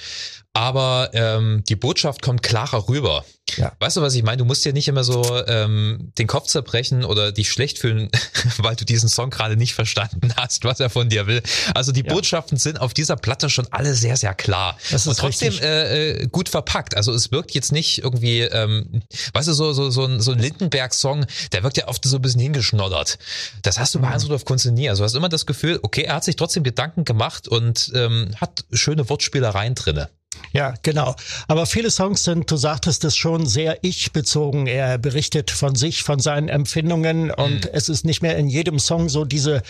aber 0.58 1.10
ähm, 1.12 1.62
die 1.68 1.76
Botschaft 1.76 2.20
kommt 2.20 2.42
klarer 2.42 2.88
rüber. 2.88 3.24
Ja. 3.56 3.72
Weißt 3.78 3.96
du, 3.96 4.02
was 4.02 4.14
ich 4.14 4.22
meine? 4.22 4.38
Du 4.38 4.44
musst 4.44 4.64
dir 4.64 4.72
nicht 4.72 4.88
immer 4.88 5.04
so 5.04 5.24
ähm, 5.46 6.12
den 6.18 6.26
Kopf 6.26 6.46
zerbrechen 6.46 7.04
oder 7.04 7.32
dich 7.32 7.50
schlecht 7.50 7.78
fühlen, 7.78 8.10
weil 8.58 8.76
du 8.76 8.84
diesen 8.84 9.08
Song 9.08 9.30
gerade 9.30 9.56
nicht 9.56 9.74
verstanden 9.74 10.32
hast, 10.36 10.64
was 10.64 10.80
er 10.80 10.90
von 10.90 11.08
dir 11.08 11.26
will. 11.26 11.42
Also 11.74 11.92
die 11.92 12.04
ja. 12.04 12.12
Botschaften 12.12 12.58
sind 12.58 12.80
auf 12.80 12.94
dieser 12.94 13.16
Platte 13.16 13.50
schon 13.50 13.66
alle 13.70 13.94
sehr, 13.94 14.16
sehr 14.16 14.34
klar. 14.34 14.76
Das 14.90 15.02
ist 15.02 15.08
Und 15.08 15.18
trotzdem 15.18 15.54
äh, 15.60 16.10
äh, 16.10 16.26
gut 16.28 16.48
verpackt. 16.48 16.96
Also 16.96 17.12
es 17.12 17.32
wirkt 17.32 17.52
jetzt 17.52 17.72
nicht 17.72 17.98
irgendwie, 17.98 18.40
ähm, 18.40 19.02
weißt 19.32 19.48
du, 19.48 19.52
so, 19.52 19.72
so, 19.72 19.90
so 19.90 20.04
ein, 20.04 20.20
so 20.20 20.32
ein 20.32 20.38
Lindenberg-Song, 20.38 21.26
der 21.52 21.62
wirkt 21.62 21.76
ja 21.76 21.88
oft 21.88 22.04
so 22.04 22.16
ein 22.16 22.22
bisschen 22.22 22.40
hingeschnoddert. 22.40 23.18
Das 23.62 23.78
hast 23.78 23.94
du 23.94 24.00
bei 24.00 24.08
mhm. 24.08 24.12
Hans-Rudolf 24.12 24.44
Kunze 24.44 24.72
nie. 24.72 24.88
Also 24.88 25.02
du 25.02 25.04
hast 25.04 25.14
immer 25.14 25.28
das 25.28 25.46
Gefühl, 25.46 25.78
okay, 25.82 26.02
er 26.02 26.16
hat 26.16 26.24
sich 26.24 26.36
trotzdem 26.36 26.62
Gedanken 26.62 27.04
gemacht 27.04 27.48
und 27.48 27.90
ähm, 27.94 28.34
hat 28.40 28.64
schöne 28.72 29.08
Wortspielereien 29.08 29.74
drinne. 29.74 30.10
Ja, 30.52 30.74
genau. 30.82 31.14
Aber 31.46 31.66
viele 31.66 31.90
Songs 31.90 32.24
sind, 32.24 32.50
du 32.50 32.56
sagtest 32.56 33.04
es 33.04 33.16
schon, 33.16 33.46
sehr 33.46 33.78
ich-bezogen. 33.82 34.66
Er 34.66 34.98
berichtet 34.98 35.50
von 35.50 35.74
sich, 35.74 36.02
von 36.02 36.20
seinen 36.20 36.48
Empfindungen 36.48 37.26
mhm. 37.26 37.34
und 37.36 37.72
es 37.72 37.88
ist 37.88 38.04
nicht 38.04 38.22
mehr 38.22 38.36
in 38.36 38.48
jedem 38.48 38.78
Song 38.78 39.08
so 39.08 39.24
diese 39.24 39.62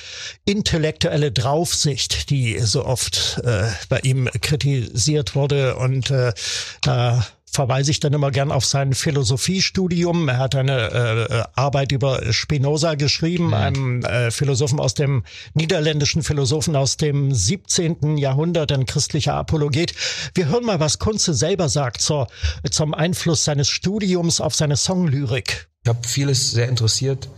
intellektuelle 0.44 1.32
Draufsicht, 1.32 2.30
die 2.30 2.58
so 2.60 2.84
oft 2.84 3.40
äh, 3.44 3.68
bei 3.88 4.00
ihm 4.00 4.28
kritisiert 4.40 5.34
wurde 5.34 5.76
und 5.76 6.10
äh, 6.10 6.32
da 6.80 7.26
verweise 7.50 7.90
ich 7.90 8.00
dann 8.00 8.12
immer 8.12 8.30
gern 8.30 8.52
auf 8.52 8.64
sein 8.64 8.94
Philosophiestudium. 8.94 10.28
Er 10.28 10.38
hat 10.38 10.54
eine 10.54 11.26
äh, 11.28 11.44
Arbeit 11.54 11.92
über 11.92 12.32
Spinoza 12.32 12.94
geschrieben, 12.94 13.48
mhm. 13.48 13.54
einem 13.54 14.04
äh, 14.04 14.30
Philosophen 14.30 14.80
aus 14.80 14.94
dem 14.94 15.24
niederländischen 15.54 16.22
Philosophen 16.22 16.76
aus 16.76 16.96
dem 16.96 17.32
17. 17.34 18.16
Jahrhundert, 18.16 18.72
ein 18.72 18.86
christlicher 18.86 19.34
Apologet. 19.34 19.94
Wir 20.34 20.48
hören 20.48 20.64
mal, 20.64 20.80
was 20.80 20.98
Kunze 20.98 21.34
selber 21.34 21.68
sagt 21.68 22.00
zur, 22.00 22.28
zum 22.70 22.94
Einfluss 22.94 23.44
seines 23.44 23.68
Studiums 23.68 24.40
auf 24.40 24.54
seine 24.54 24.76
Songlyrik. 24.76 25.68
Ich 25.84 25.88
habe 25.88 26.06
vieles 26.06 26.50
sehr 26.50 26.68
interessiert 26.68 27.28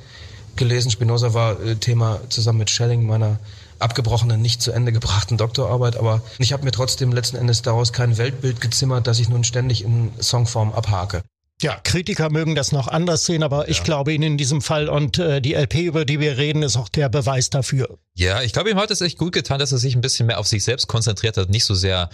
gelesen. 0.56 0.90
Spinoza 0.90 1.34
war 1.34 1.60
äh, 1.60 1.76
Thema 1.76 2.20
zusammen 2.28 2.60
mit 2.60 2.70
Schelling 2.70 3.06
meiner 3.06 3.38
abgebrochenen, 3.80 4.40
nicht 4.40 4.62
zu 4.62 4.72
Ende 4.72 4.92
gebrachten 4.92 5.36
Doktorarbeit, 5.36 5.96
aber 5.96 6.22
ich 6.38 6.52
habe 6.52 6.64
mir 6.64 6.72
trotzdem 6.72 7.12
letzten 7.12 7.36
Endes 7.36 7.62
daraus 7.62 7.92
kein 7.92 8.18
Weltbild 8.18 8.60
gezimmert, 8.60 9.06
das 9.06 9.18
ich 9.18 9.28
nun 9.28 9.44
ständig 9.44 9.84
in 9.84 10.12
Songform 10.20 10.72
abhake. 10.72 11.22
Ja, 11.62 11.78
Kritiker 11.84 12.30
mögen 12.30 12.54
das 12.54 12.72
noch 12.72 12.88
anders 12.88 13.26
sehen, 13.26 13.42
aber 13.42 13.68
ich 13.68 13.84
glaube 13.84 14.14
Ihnen 14.14 14.22
in 14.22 14.38
diesem 14.38 14.62
Fall 14.62 14.88
und 14.88 15.18
äh, 15.18 15.42
die 15.42 15.52
LP, 15.52 15.74
über 15.80 16.06
die 16.06 16.18
wir 16.18 16.38
reden, 16.38 16.62
ist 16.62 16.76
auch 16.76 16.88
der 16.88 17.10
Beweis 17.10 17.50
dafür. 17.50 17.98
Ja, 18.14 18.40
ich 18.40 18.54
glaube, 18.54 18.70
ihm 18.70 18.78
hat 18.78 18.90
es 18.90 19.02
echt 19.02 19.18
gut 19.18 19.34
getan, 19.34 19.58
dass 19.58 19.70
er 19.70 19.76
sich 19.76 19.94
ein 19.94 20.00
bisschen 20.00 20.26
mehr 20.26 20.38
auf 20.38 20.46
sich 20.46 20.64
selbst 20.64 20.86
konzentriert 20.86 21.36
hat, 21.36 21.50
nicht 21.50 21.64
so 21.64 21.74
sehr 21.74 22.08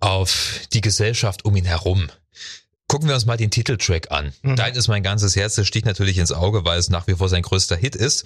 auf 0.00 0.60
die 0.72 0.80
Gesellschaft 0.80 1.44
um 1.44 1.54
ihn 1.56 1.66
herum. 1.66 2.08
Gucken 2.88 3.08
wir 3.08 3.16
uns 3.16 3.26
mal 3.26 3.36
den 3.36 3.50
Titeltrack 3.50 4.12
an. 4.12 4.32
Mhm. 4.42 4.54
Dein 4.54 4.72
ist 4.76 4.86
mein 4.86 5.02
ganzes 5.02 5.34
Herz, 5.34 5.56
das 5.56 5.66
sticht 5.66 5.86
natürlich 5.86 6.18
ins 6.18 6.30
Auge, 6.30 6.64
weil 6.64 6.78
es 6.78 6.88
nach 6.88 7.08
wie 7.08 7.14
vor 7.14 7.28
sein 7.28 7.42
größter 7.42 7.74
Hit 7.74 7.96
ist. 7.96 8.24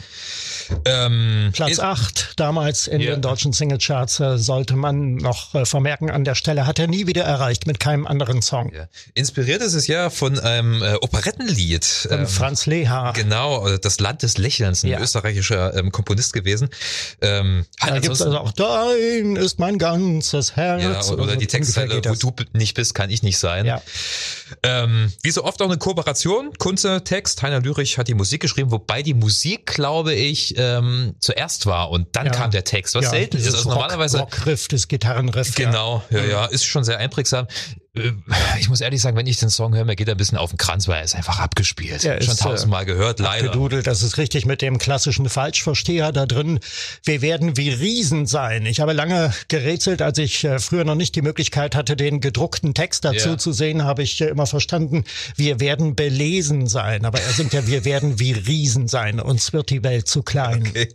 Ähm, 0.85 1.49
Platz 1.55 1.71
ist- 1.73 1.81
8 1.81 2.33
damals 2.37 2.87
in 2.87 3.00
Ja. 3.00 3.12
den 3.12 3.23
deutschen 3.23 3.55
Singlecharts 3.55 4.21
äh, 4.21 4.37
sollte 4.37 4.76
man 4.76 5.14
noch 5.14 5.55
äh, 5.55 5.64
vermerken 5.64 6.11
an 6.11 6.25
der 6.25 6.35
Stelle, 6.35 6.67
hat 6.67 6.79
er 6.79 6.88
nie 6.88 7.07
wieder 7.07 7.25
erreicht 7.25 7.67
mit 7.67 7.81
keinem 7.81 8.07
anderen 8.07 8.43
Song. 8.43 8.71
Ja. 8.75 8.87
Inspiriert 9.14 9.62
ist 9.62 9.73
es 9.73 9.87
ja 9.87 10.11
von 10.11 10.38
einem 10.38 10.83
äh, 10.83 10.95
Operettenlied. 10.97 11.85
Von 11.87 12.19
ähm, 12.21 12.26
Franz 12.26 12.67
Leha. 12.67 13.12
Genau, 13.12 13.67
äh, 13.67 13.79
das 13.81 13.99
Land 13.99 14.23
des 14.23 14.37
Lächelns, 14.37 14.85
ein 14.85 14.90
Ja. 14.90 15.00
österreichischer 15.00 15.75
ähm, 15.75 15.90
Komponist 15.90 16.35
gewesen. 16.35 16.69
Ähm, 17.23 17.64
Da 17.81 17.99
gibt's 17.99 18.21
ansonsten- 18.21 18.25
also 18.37 18.38
auch 18.40 18.52
Dein 18.52 19.37
ist 19.37 19.59
mein 19.59 19.79
ganzes 19.79 20.55
Herz. 20.55 20.83
ja, 21.09 21.14
oder 21.14 21.33
Und 21.33 21.40
die 21.40 21.47
Textzeile, 21.47 22.02
wo 22.05 22.14
du 22.14 22.45
nicht 22.52 22.75
bist, 22.75 22.95
kann 22.95 23.09
ich 23.09 23.23
nicht 23.23 23.38
sein. 23.38 23.64
Ja. 23.64 23.81
Ähm, 24.62 25.12
wie 25.23 25.30
so 25.30 25.45
oft 25.45 25.61
auch 25.62 25.66
eine 25.66 25.78
Kooperation, 25.78 26.52
Kunze, 26.59 27.02
Text, 27.04 27.42
Heiner 27.42 27.61
Lürich 27.61 27.99
hat 27.99 28.09
die 28.09 28.14
Musik 28.14 28.42
geschrieben, 28.42 28.71
wobei 28.71 29.02
die 29.02 29.14
Musik, 29.14 29.66
glaube 29.66 30.14
ich, 30.14 30.54
ähm, 30.57 31.14
zuerst 31.21 31.66
war 31.66 31.90
und 31.90 32.09
dann 32.16 32.26
Ja. 32.26 32.33
kam 32.33 32.50
der 32.50 32.64
Text, 32.64 32.95
was 32.95 33.04
ja, 33.04 33.11
selten 33.11 33.37
ist. 33.37 33.47
Also 33.47 33.69
Rock, 33.69 33.78
normalerweise 33.78 34.19
Rockriff, 34.21 34.69
das 34.69 34.88
Gitarrenriff. 34.88 35.54
Genau, 35.54 36.02
ja, 36.11 36.25
ja, 36.25 36.45
ist 36.47 36.64
schon 36.64 36.85
sehr 36.85 36.99
einprägsam. 36.99 37.47
Ich 38.61 38.68
muss 38.68 38.80
ehrlich 38.80 39.00
sagen, 39.00 39.16
wenn 39.16 39.26
ich 39.26 39.38
den 39.38 39.50
Song 39.50 39.75
höre, 39.75 39.85
mir 39.85 39.97
geht 39.97 40.06
er 40.06 40.14
ein 40.14 40.16
bisschen 40.16 40.38
auf 40.38 40.50
den 40.50 40.59
Kranz, 40.59 40.87
weil 40.87 40.99
er 40.99 41.04
ist 41.04 41.16
einfach 41.16 41.40
abgespielt. 41.40 42.04
Ja, 42.04 42.23
schon 42.23 42.32
ist, 42.35 42.40
äh, 42.40 42.44
tausendmal 42.44 42.85
gehört, 42.85 43.18
leider. 43.18 43.49
Gedudelt, 43.49 43.88
das 43.88 44.02
ist 44.04 44.16
richtig 44.16 44.47
mit 44.47 44.62
dem 44.62 44.78
klassischen 44.78 45.28
Falschversteher 45.28 46.12
da 46.12 46.26
drin. 46.26 46.61
Wir 47.04 47.20
werden 47.20 47.56
wie 47.56 47.70
Riesen 47.70 48.26
sein. 48.26 48.64
Ich 48.66 48.78
habe 48.78 48.92
lange 48.92 49.35
gerätselt, 49.49 50.02
als 50.02 50.18
ich 50.18 50.44
äh, 50.44 50.61
früher 50.61 50.85
noch 50.85 50.94
nicht 50.94 51.16
die 51.16 51.23
Möglichkeit 51.23 51.75
hatte, 51.75 51.97
den 51.97 52.20
gedruckten 52.20 52.75
Text 52.75 53.04
dazu 53.04 53.30
Ja. 53.30 53.38
zu 53.38 53.52
sehen, 53.52 53.82
habe 53.82 54.04
ich 54.04 54.20
äh, 54.20 54.26
immer 54.26 54.47
verstanden, 54.47 55.04
wir 55.35 55.59
werden 55.59 55.97
belesen 55.97 56.68
sein. 56.68 57.04
Aber 57.04 57.20
er 57.20 57.32
singt 57.32 57.52
ja, 57.52 57.66
wir 57.66 57.85
werden 57.85 58.20
wie 58.20 58.32
Riesen 58.32 58.87
sein. 58.87 59.18
Uns 59.18 59.52
wird 59.52 59.70
die 59.70 59.82
Welt 59.82 60.06
zu 60.06 60.23
klein. 60.23 60.64
Okay. 60.68 60.88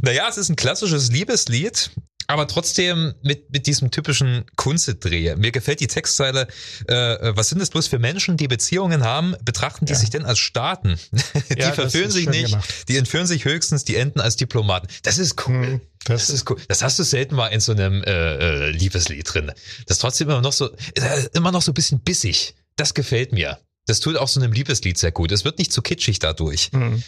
Naja, 0.00 0.28
es 0.28 0.36
ist 0.38 0.50
ein 0.50 0.56
klassisches 0.56 1.10
Liebeslied, 1.10 1.90
aber 2.32 2.48
trotzdem 2.48 3.14
mit, 3.22 3.50
mit 3.52 3.66
diesem 3.66 3.90
typischen 3.90 4.44
Kunstdreh. 4.56 5.36
Mir 5.36 5.52
gefällt 5.52 5.80
die 5.80 5.86
Textzeile, 5.86 6.48
äh, 6.88 7.32
was 7.36 7.50
sind 7.50 7.60
es 7.60 7.70
bloß 7.70 7.86
für 7.86 7.98
Menschen, 7.98 8.36
die 8.36 8.48
Beziehungen 8.48 9.04
haben, 9.04 9.34
betrachten 9.44 9.86
die 9.86 9.92
Ja. 9.92 9.98
sich 9.98 10.10
denn 10.10 10.24
als 10.24 10.38
Staaten? 10.38 10.98
die 11.50 11.58
Ja, 11.60 11.72
verführen 11.72 12.10
sich 12.10 12.28
nicht, 12.28 12.50
gemacht. 12.50 12.88
die 12.88 12.96
entführen 12.96 13.26
sich 13.26 13.44
höchstens, 13.44 13.84
die 13.84 13.96
enden 13.96 14.20
als 14.20 14.36
Diplomaten. 14.36 14.88
Das 15.02 15.18
ist 15.18 15.46
cool. 15.46 15.54
Mhm, 15.66 15.80
Das, 16.04 16.26
das- 16.26 16.30
ist 16.36 16.50
cool. 16.50 16.56
Das 16.68 16.82
hast 16.82 16.98
du 16.98 17.02
selten 17.04 17.34
mal 17.36 17.48
in 17.48 17.60
so 17.60 17.72
einem 17.72 18.02
äh, 18.04 18.10
äh, 18.10 18.70
Liebeslied 18.70 19.32
drin. 19.32 19.46
Das 19.86 19.96
ist 19.96 20.00
trotzdem 20.00 20.28
immer 20.30 20.40
noch 20.40 20.52
so, 20.52 20.70
äh, 20.94 21.26
immer 21.34 21.52
noch 21.52 21.62
so 21.62 21.70
ein 21.70 21.74
bisschen 21.74 22.00
bissig. 22.00 22.54
Das 22.76 22.94
gefällt 22.94 23.32
mir. 23.32 23.58
Das 23.86 24.00
tut 24.00 24.16
auch 24.16 24.28
so 24.28 24.40
einem 24.40 24.52
Liebeslied 24.52 24.96
sehr 24.96 25.10
gut. 25.12 25.32
Es 25.32 25.44
wird 25.44 25.58
nicht 25.58 25.72
zu 25.72 25.82
kitschig 25.82 26.18
dadurch. 26.20 26.70
Hm. 26.72 27.02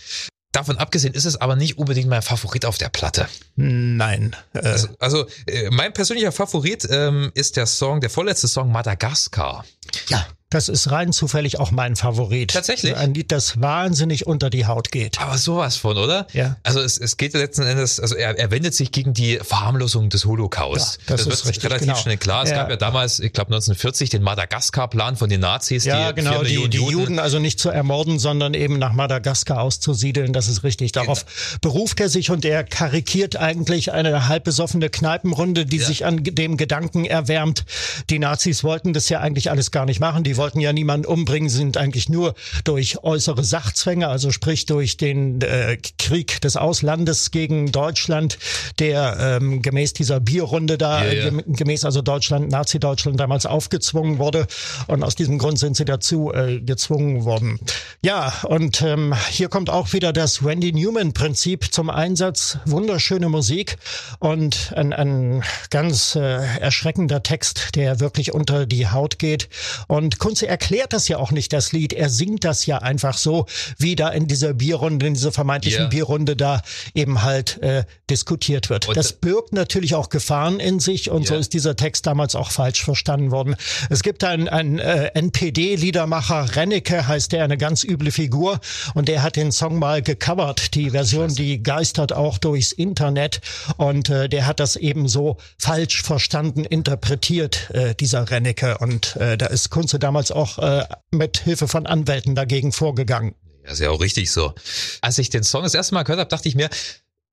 Davon 0.55 0.79
abgesehen 0.79 1.15
ist 1.15 1.25
es 1.25 1.37
aber 1.41 1.57
nicht 1.57 1.79
unbedingt 1.79 2.09
mein 2.09 2.23
Favorit 2.23 2.65
auf 2.65 2.79
der 2.79 2.89
Platte. 2.89 3.27
Nein. 3.57 4.37
Äh, 4.53 4.61
Also, 4.61 4.89
also 5.01 5.27
äh, 5.47 5.69
mein 5.71 5.93
persönlicher 5.93 6.31
Favorit 6.31 6.87
ähm, 6.89 7.33
ist 7.35 7.57
der 7.57 7.67
Song, 7.67 8.01
der 8.01 8.09
vorletzte 8.09 8.47
Song 8.47 8.71
Madagaskar. 8.71 9.65
ja, 10.09 10.25
das 10.55 10.69
ist 10.69 10.91
rein 10.91 11.13
zufällig 11.13 11.59
auch 11.61 11.71
mein 11.71 11.97
Favorit. 11.97 12.53
Tatsächlich? 12.53 12.97
Ein 12.97 13.13
Lied, 13.15 13.33
das 13.33 13.61
wahnsinnig 13.61 14.27
unter 14.27 14.51
die 14.51 14.67
Haut 14.67 14.91
geht. 14.93 15.21
Aber 15.21 15.37
sowas 15.37 15.77
von, 15.77 15.97
oder? 15.99 16.27
Ja. 16.33 16.57
Also 16.63 16.81
es, 16.81 16.97
es 16.99 17.17
geht 17.17 17.35
letzten 17.35 17.63
Endes, 17.63 17.99
also 18.01 18.15
er, 18.15 18.39
er 18.39 18.51
wendet 18.51 18.75
sich 18.75 18.93
gegen 18.93 19.13
die 19.15 19.39
Verharmlosung 19.43 20.09
des 20.11 20.25
Holocaust. 20.25 20.99
Ja, 21.09 21.17
das 21.17 21.23
ist 21.23 21.27
wird 21.27 21.47
richtig, 21.47 21.65
relativ 21.65 21.87
genau. 21.89 21.99
schnell 21.99 22.17
klar. 22.17 22.45
Es 22.45 22.51
Ja. 22.51 22.57
gab 22.57 22.71
ja 22.71 22.77
damals, 22.77 23.19
ich 23.21 23.33
glaube 23.33 23.49
1940, 23.49 24.11
den 24.11 24.23
Madagaskar-Plan 24.23 25.17
von 25.17 25.29
den 25.29 25.41
Nazis. 25.41 25.85
Ja, 25.85 26.13
die 26.13 26.23
genau, 26.23 26.43
die, 26.45 26.69
die 26.69 26.79
Juden. 26.79 27.19
also 27.19 27.39
nicht 27.39 27.59
zu 27.59 27.71
ermorden, 27.71 28.19
sondern 28.19 28.55
eben 28.55 28.79
nach 28.79 28.93
Madagaskar 28.93 29.61
auszusiedeln, 29.61 30.33
das 30.33 30.49
ist 30.49 30.63
richtig. 30.63 30.93
Darauf 30.93 31.25
Genau. 31.25 31.59
beruft 31.63 32.01
er 32.01 32.09
sich 32.09 32.31
und 32.31 32.45
er 32.45 32.63
karikiert 32.65 33.37
eigentlich 33.37 33.93
eine 33.93 34.29
halb 34.29 34.45
besoffene 34.45 34.89
Kneipenrunde, 34.91 35.67
die 35.67 35.79
Ja. 35.79 35.87
sich 35.87 36.05
an 36.07 36.23
dem 36.23 36.57
Gedanken 36.57 37.05
erwärmt, 37.05 37.65
die 38.11 38.19
Nazis 38.19 38.63
wollten 38.63 38.93
das 38.93 39.09
ja 39.09 39.21
eigentlich 39.21 39.51
alles 39.51 39.71
gar 39.71 39.85
nicht 39.87 39.99
machen, 40.01 40.23
die 40.23 40.37
wollten 40.37 40.44
ja 40.53 40.73
niemanden 40.73 41.07
umbringen, 41.07 41.49
sind 41.49 41.77
eigentlich 41.77 42.09
nur 42.09 42.35
durch 42.65 43.03
äußere 43.03 43.45
Sachzwänge, 43.45 44.09
also 44.09 44.31
sprich 44.31 44.67
durch 44.67 44.97
den 44.97 45.41
äh, 45.41 45.79
Krieg 45.99 46.41
des 46.41 46.57
Auslandes 46.57 47.31
gegen 47.31 47.73
Deutschland, 47.73 48.39
der 48.79 49.17
ähm, 49.41 49.63
gemäß 49.63 49.93
dieser 49.93 50.21
Bierrunde 50.21 50.79
da, 50.79 51.05
Ja, 51.05 51.13
ja. 51.13 51.31
gemäß 51.47 51.85
also 51.85 52.03
Deutschland, 52.03 52.51
Nazi-Deutschland 52.51 53.19
damals 53.19 53.47
aufgezwungen 53.47 54.19
wurde. 54.19 54.47
Und 54.87 55.03
aus 55.03 55.15
diesem 55.15 55.39
Grund 55.39 55.59
sind 55.59 55.77
sie 55.77 55.85
dazu 55.85 56.33
äh, 56.33 56.61
gezwungen 56.61 57.25
worden. 57.25 57.59
Ja, 58.03 58.33
und 58.45 58.83
ähm, 58.83 59.15
hier 59.31 59.49
kommt 59.49 59.71
auch 59.71 59.93
wieder 59.93 60.13
das 60.13 60.45
Randy 60.45 60.73
Newman-Prinzip 60.73 61.73
zum 61.73 61.91
Einsatz. 61.91 62.59
Wunderschöne 62.67 63.29
Musik 63.29 63.77
und 64.19 64.73
ein, 64.77 64.93
ein 64.93 65.43
ganz 65.71 66.17
äh, 66.17 66.21
erschreckender 66.21 67.23
Text, 67.23 67.75
der 67.75 68.01
wirklich 68.01 68.33
unter 68.33 68.67
die 68.67 68.89
Haut 68.89 69.19
geht. 69.19 69.49
Und 69.87 70.19
Kunze 70.25 70.49
erklärt 70.49 70.95
das 70.95 71.07
ja 71.09 71.19
auch 71.19 71.33
nicht, 71.33 71.53
das 71.53 71.73
Lied. 71.73 71.93
Er 71.93 72.09
singt 72.09 72.45
das 72.45 72.65
ja 72.65 72.79
einfach 72.79 73.19
so, 73.19 73.45
wie 73.77 73.95
da 73.95 74.09
in 74.09 74.27
dieser 74.27 74.55
Bierrunde, 74.55 75.07
in 75.07 75.13
dieser 75.13 75.33
vermeintlichen 75.33 75.83
Ja. 75.83 75.89
Bierrunde 75.89 76.35
da 76.35 76.63
eben 76.95 77.23
halt 77.23 77.63
äh, 77.63 77.85
diskutiert 78.09 78.71
wird. 78.71 78.89
Und- 78.89 78.97
das 78.97 79.13
birgt 79.13 79.53
natürlich 79.53 79.95
auch 79.95 80.09
Gefahren 80.09 80.61
in 80.61 80.81
sich 80.81 81.11
und 81.11 81.27
so 81.27 81.35
Ja. 81.35 81.41
ist 81.41 81.53
dieser 81.53 81.77
Text 81.77 82.07
damals 82.07 82.35
auch 82.37 82.51
falsch 82.53 82.83
verstanden 82.83 83.33
worden. 83.33 83.55
Es 83.91 84.03
gibt 84.03 84.25
einen, 84.25 84.49
einen 84.49 84.79
äh, 84.79 85.11
NPD-Liedermacher, 85.15 86.57
Rennecke 86.57 87.07
heißt 87.07 87.33
der, 87.33 87.45
eine 87.45 87.59
ganz 87.59 87.85
üble 87.85 88.11
Figur 88.11 88.61
und 88.95 89.09
der 89.09 89.23
hat 89.23 89.37
den 89.37 89.53
Song 89.53 89.79
mal 89.79 90.01
gecovert. 90.01 90.75
Die 90.75 90.91
Version, 90.91 91.35
die 91.35 91.63
geistert 91.63 92.15
auch 92.15 92.39
durchs 92.39 92.73
Internet 92.73 93.43
und 93.77 94.09
äh, 94.09 94.29
der 94.31 94.47
hat 94.47 94.59
das 94.59 94.77
eben 94.77 95.07
so 95.07 95.37
falsch 95.59 96.03
verstanden 96.03 96.65
interpretiert, 96.65 97.71
äh, 97.75 97.95
dieser 97.95 98.31
Rennecke 98.31 98.79
und 98.79 99.17
äh, 99.17 99.37
da 99.37 99.47
ist 99.47 99.69
Kunze 99.69 99.99
damals 99.99 100.14
auch 100.33 100.59
äh, 100.59 100.85
mit 101.11 101.39
Hilfe 101.39 101.69
von 101.69 101.87
Anwälten 101.87 102.35
dagegen 102.35 102.73
vorgegangen. 102.73 103.35
Ja, 103.65 103.73
ist 103.73 103.81
ja 103.81 103.91
auch 103.91 104.01
richtig 104.01 104.31
so. 104.31 104.53
Als 105.01 105.19
ich 105.19 105.31
den 105.31 105.43
Song 105.43 105.63
das 105.63 105.75
erste 105.75 105.95
Mal 105.95 106.03
gehört 106.03 106.21
habe, 106.21 106.29
dachte 106.31 106.49
ich 106.49 106.55
mir, 106.55 106.69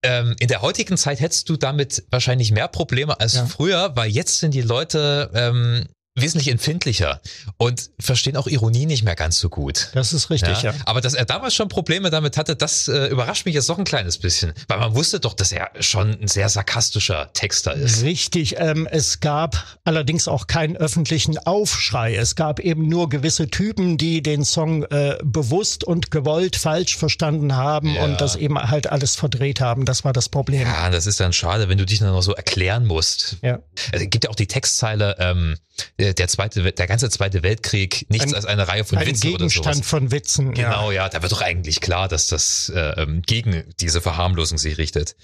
ähm, 0.04 0.36
in 0.40 0.48
der 0.48 0.62
heutigen 0.62 0.98
Zeit 0.98 1.20
hättest 1.20 1.48
du 1.50 1.58
damit 1.58 2.04
wahrscheinlich 2.10 2.52
mehr 2.52 2.68
Probleme 2.68 3.20
als 3.20 3.34
Ja. 3.36 3.46
früher, 3.46 3.96
weil 3.96 4.10
jetzt 4.10 4.40
sind 4.40 4.54
die 4.54 4.62
Leute 4.62 5.30
ähm, 5.34 5.88
wesentlich 6.16 6.50
empfindlicher 6.50 7.22
und 7.58 7.90
verstehen 8.00 8.36
auch 8.36 8.48
Ironie 8.48 8.86
nicht 8.86 9.04
mehr 9.04 9.16
ganz 9.16 9.40
so 9.40 9.48
gut. 9.50 9.90
Das 9.94 10.12
ist 10.12 10.30
richtig, 10.30 10.62
ja. 10.62 10.74
Aber 10.86 11.00
dass 11.00 11.14
er 11.14 11.24
damals 11.26 11.56
schon 11.56 11.70
Probleme 11.70 12.10
damit 12.10 12.36
hatte, 12.36 12.58
das 12.58 12.90
äh, 12.90 13.08
überrascht 13.08 13.46
mich 13.46 13.56
jetzt 13.56 13.70
doch 13.70 13.78
ein 13.78 13.86
kleines 13.86 14.18
bisschen. 14.18 14.54
Weil 14.68 14.80
man 14.80 14.94
wusste 14.94 15.22
doch, 15.22 15.34
dass 15.34 15.54
er 15.54 15.70
schon 15.80 16.20
ein 16.22 16.28
sehr 16.28 16.50
sarkastischer 16.50 17.32
Texter 17.34 17.74
ist. 17.74 18.04
Richtig. 18.04 18.56
Ähm, 18.58 18.88
es 18.92 19.22
gab 19.22 19.80
allerdings 19.86 20.28
auch 20.28 20.48
keinen 20.48 20.76
öffentlichen 20.76 21.38
Aufschrei. 21.38 22.16
Es 22.16 22.36
gab 22.36 22.60
eben 22.60 22.90
nur 22.90 23.08
gewisse 23.08 23.48
Typen, 23.50 23.98
die 23.98 24.22
den 24.22 24.44
Song 24.44 24.84
äh, 24.84 25.18
bewusst 25.24 25.86
und 25.86 26.12
gewollt 26.12 26.58
falsch 26.58 26.98
verstanden 26.98 27.56
haben 27.56 27.96
Ja. 27.96 28.04
und 28.04 28.20
das 28.20 28.36
eben 28.36 28.60
halt 28.60 28.88
alles 28.88 29.16
verdreht 29.16 29.62
haben. 29.62 29.86
Das 29.86 30.04
war 30.04 30.12
das 30.12 30.28
Problem. 30.28 30.64
Ja, 30.64 30.90
das 30.90 31.08
ist 31.08 31.22
dann 31.22 31.32
schade, 31.32 31.70
wenn 31.70 31.78
du 31.78 31.86
dich 31.86 32.00
dann 32.00 32.10
noch 32.10 32.22
so 32.22 32.34
erklären 32.34 32.86
musst. 32.86 33.38
Ja. 33.42 33.60
Es 33.94 34.02
gibt 34.10 34.26
ja 34.26 34.30
auch 34.30 34.36
die 34.36 34.48
Textzeile, 34.48 35.16
ähm, 35.20 35.56
der 36.02 36.14
der 36.14 36.28
zweite, 36.28 36.72
der 36.72 36.88
ganze 36.88 37.10
Zweite 37.10 37.44
Weltkrieg, 37.44 38.06
nichts 38.10 38.28
Ein- 38.28 38.36
als 38.36 38.46
eine 38.46 38.68
Reihe 38.68 38.84
von 38.84 38.98
Ein 38.98 39.08
Witzen 39.08 39.30
oder 39.30 39.38
Gegenstand 39.38 39.76
sowas. 39.78 39.88
von 39.88 40.12
Witzen. 40.12 40.56
Ja. 40.56 40.70
Genau, 40.70 40.92
ja, 40.92 41.08
da 41.10 41.22
wird 41.22 41.32
doch 41.32 41.42
eigentlich 41.42 41.80
klar, 41.80 42.08
dass 42.08 42.28
das 42.28 42.70
äh, 42.76 42.80
ähm, 43.02 43.22
gegen 43.22 43.64
diese 43.80 44.02
Verharmlosung 44.02 44.58
sich 44.58 44.78
richtet. 44.78 45.16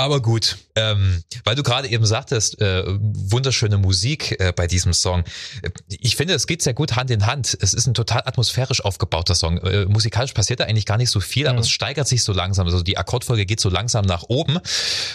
Aber 0.00 0.22
gut, 0.22 0.58
ähm, 0.76 1.24
weil 1.42 1.56
du 1.56 1.64
gerade 1.64 1.88
eben 1.88 2.06
sagtest, 2.06 2.60
äh, 2.60 2.84
wunderschöne 2.86 3.78
Musik 3.78 4.38
äh, 4.38 4.52
bei 4.54 4.68
diesem 4.68 4.92
Song. 4.92 5.24
Äh, 5.60 5.70
Ich 5.88 6.14
finde, 6.14 6.34
es 6.34 6.46
geht 6.46 6.62
sehr 6.62 6.72
gut 6.72 6.94
Hand 6.94 7.10
in 7.10 7.26
Hand. 7.26 7.58
Es 7.60 7.74
ist 7.74 7.88
ein 7.88 7.94
total 7.94 8.22
atmosphärisch 8.24 8.84
aufgebauter 8.84 9.34
Song. 9.34 9.58
Äh, 9.58 9.86
musikalisch 9.86 10.34
passiert 10.34 10.60
da 10.60 10.66
eigentlich 10.66 10.86
gar 10.86 10.98
nicht 10.98 11.10
so 11.10 11.18
viel, 11.18 11.48
aber 11.48 11.58
es 11.58 11.68
steigert 11.68 12.06
sich 12.06 12.22
so 12.22 12.32
langsam. 12.32 12.66
Also 12.68 12.84
die 12.84 12.96
Akkordfolge 12.96 13.44
geht 13.44 13.58
so 13.58 13.70
langsam 13.70 14.04
nach 14.04 14.22
oben. 14.28 14.60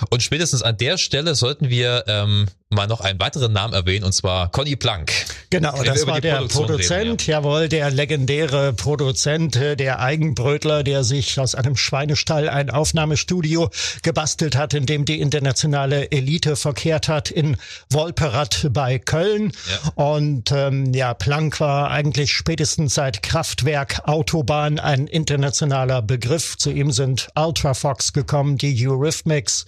Und 0.10 0.22
spätestens 0.22 0.63
an 0.63 0.75
der 0.75 0.98
Stelle 0.98 1.34
sollten 1.36 1.70
wir 1.70 2.04
ähm, 2.08 2.48
mal 2.74 2.88
noch 2.88 3.01
einen 3.01 3.20
weiteren 3.20 3.53
Namen 3.53 3.74
erwähnen, 3.74 4.06
und 4.06 4.13
zwar 4.13 4.51
Conny 4.51 4.75
Plank. 4.75 5.12
Genau, 5.50 5.77
Wenn 5.77 5.86
das 5.86 6.08
war 6.08 6.22
der 6.22 6.38
Produktion 6.38 6.65
Produzent, 6.68 7.22
reden, 7.22 7.32
jawohl, 7.32 7.70
der 7.70 7.92
legendäre 7.92 8.74
Produzent, 8.74 9.56
äh, 9.56 9.75
der 9.75 10.00
Eigenbrötler, 10.00 10.84
der 10.84 11.03
sich 11.03 11.39
aus 11.39 11.56
einem 11.56 11.75
Schweinestall 11.75 12.50
ein 12.50 12.70
Aufnahmestudio 12.70 13.70
gebastelt 14.01 14.56
hat, 14.56 14.74
in 14.74 14.86
dem 14.86 15.06
die 15.06 15.20
internationale 15.20 16.12
Elite 16.12 16.56
verkehrt 16.56 17.08
hat 17.08 17.32
in 17.32 17.58
Wolperath 17.89 18.70
bei 18.72 19.00
Köln. 19.00 19.51
Ja. 19.70 19.92
Und 20.03 20.51
ähm, 20.51 20.94
ja, 20.94 21.13
Planck 21.13 21.60
war 21.60 21.92
eigentlich 21.92 22.34
spätestens 22.34 22.96
seit 22.96 23.24
Kraftwerk 23.24 24.01
Autobahn 24.08 24.80
ein 24.80 25.08
internationaler 25.08 26.01
Begriff. 26.01 26.58
Zu 26.58 26.72
ihm 26.72 26.92
sind 26.92 27.30
Ultrafox 27.36 28.13
gekommen, 28.13 28.58
die 28.58 28.88
Eurythmics. 28.88 29.65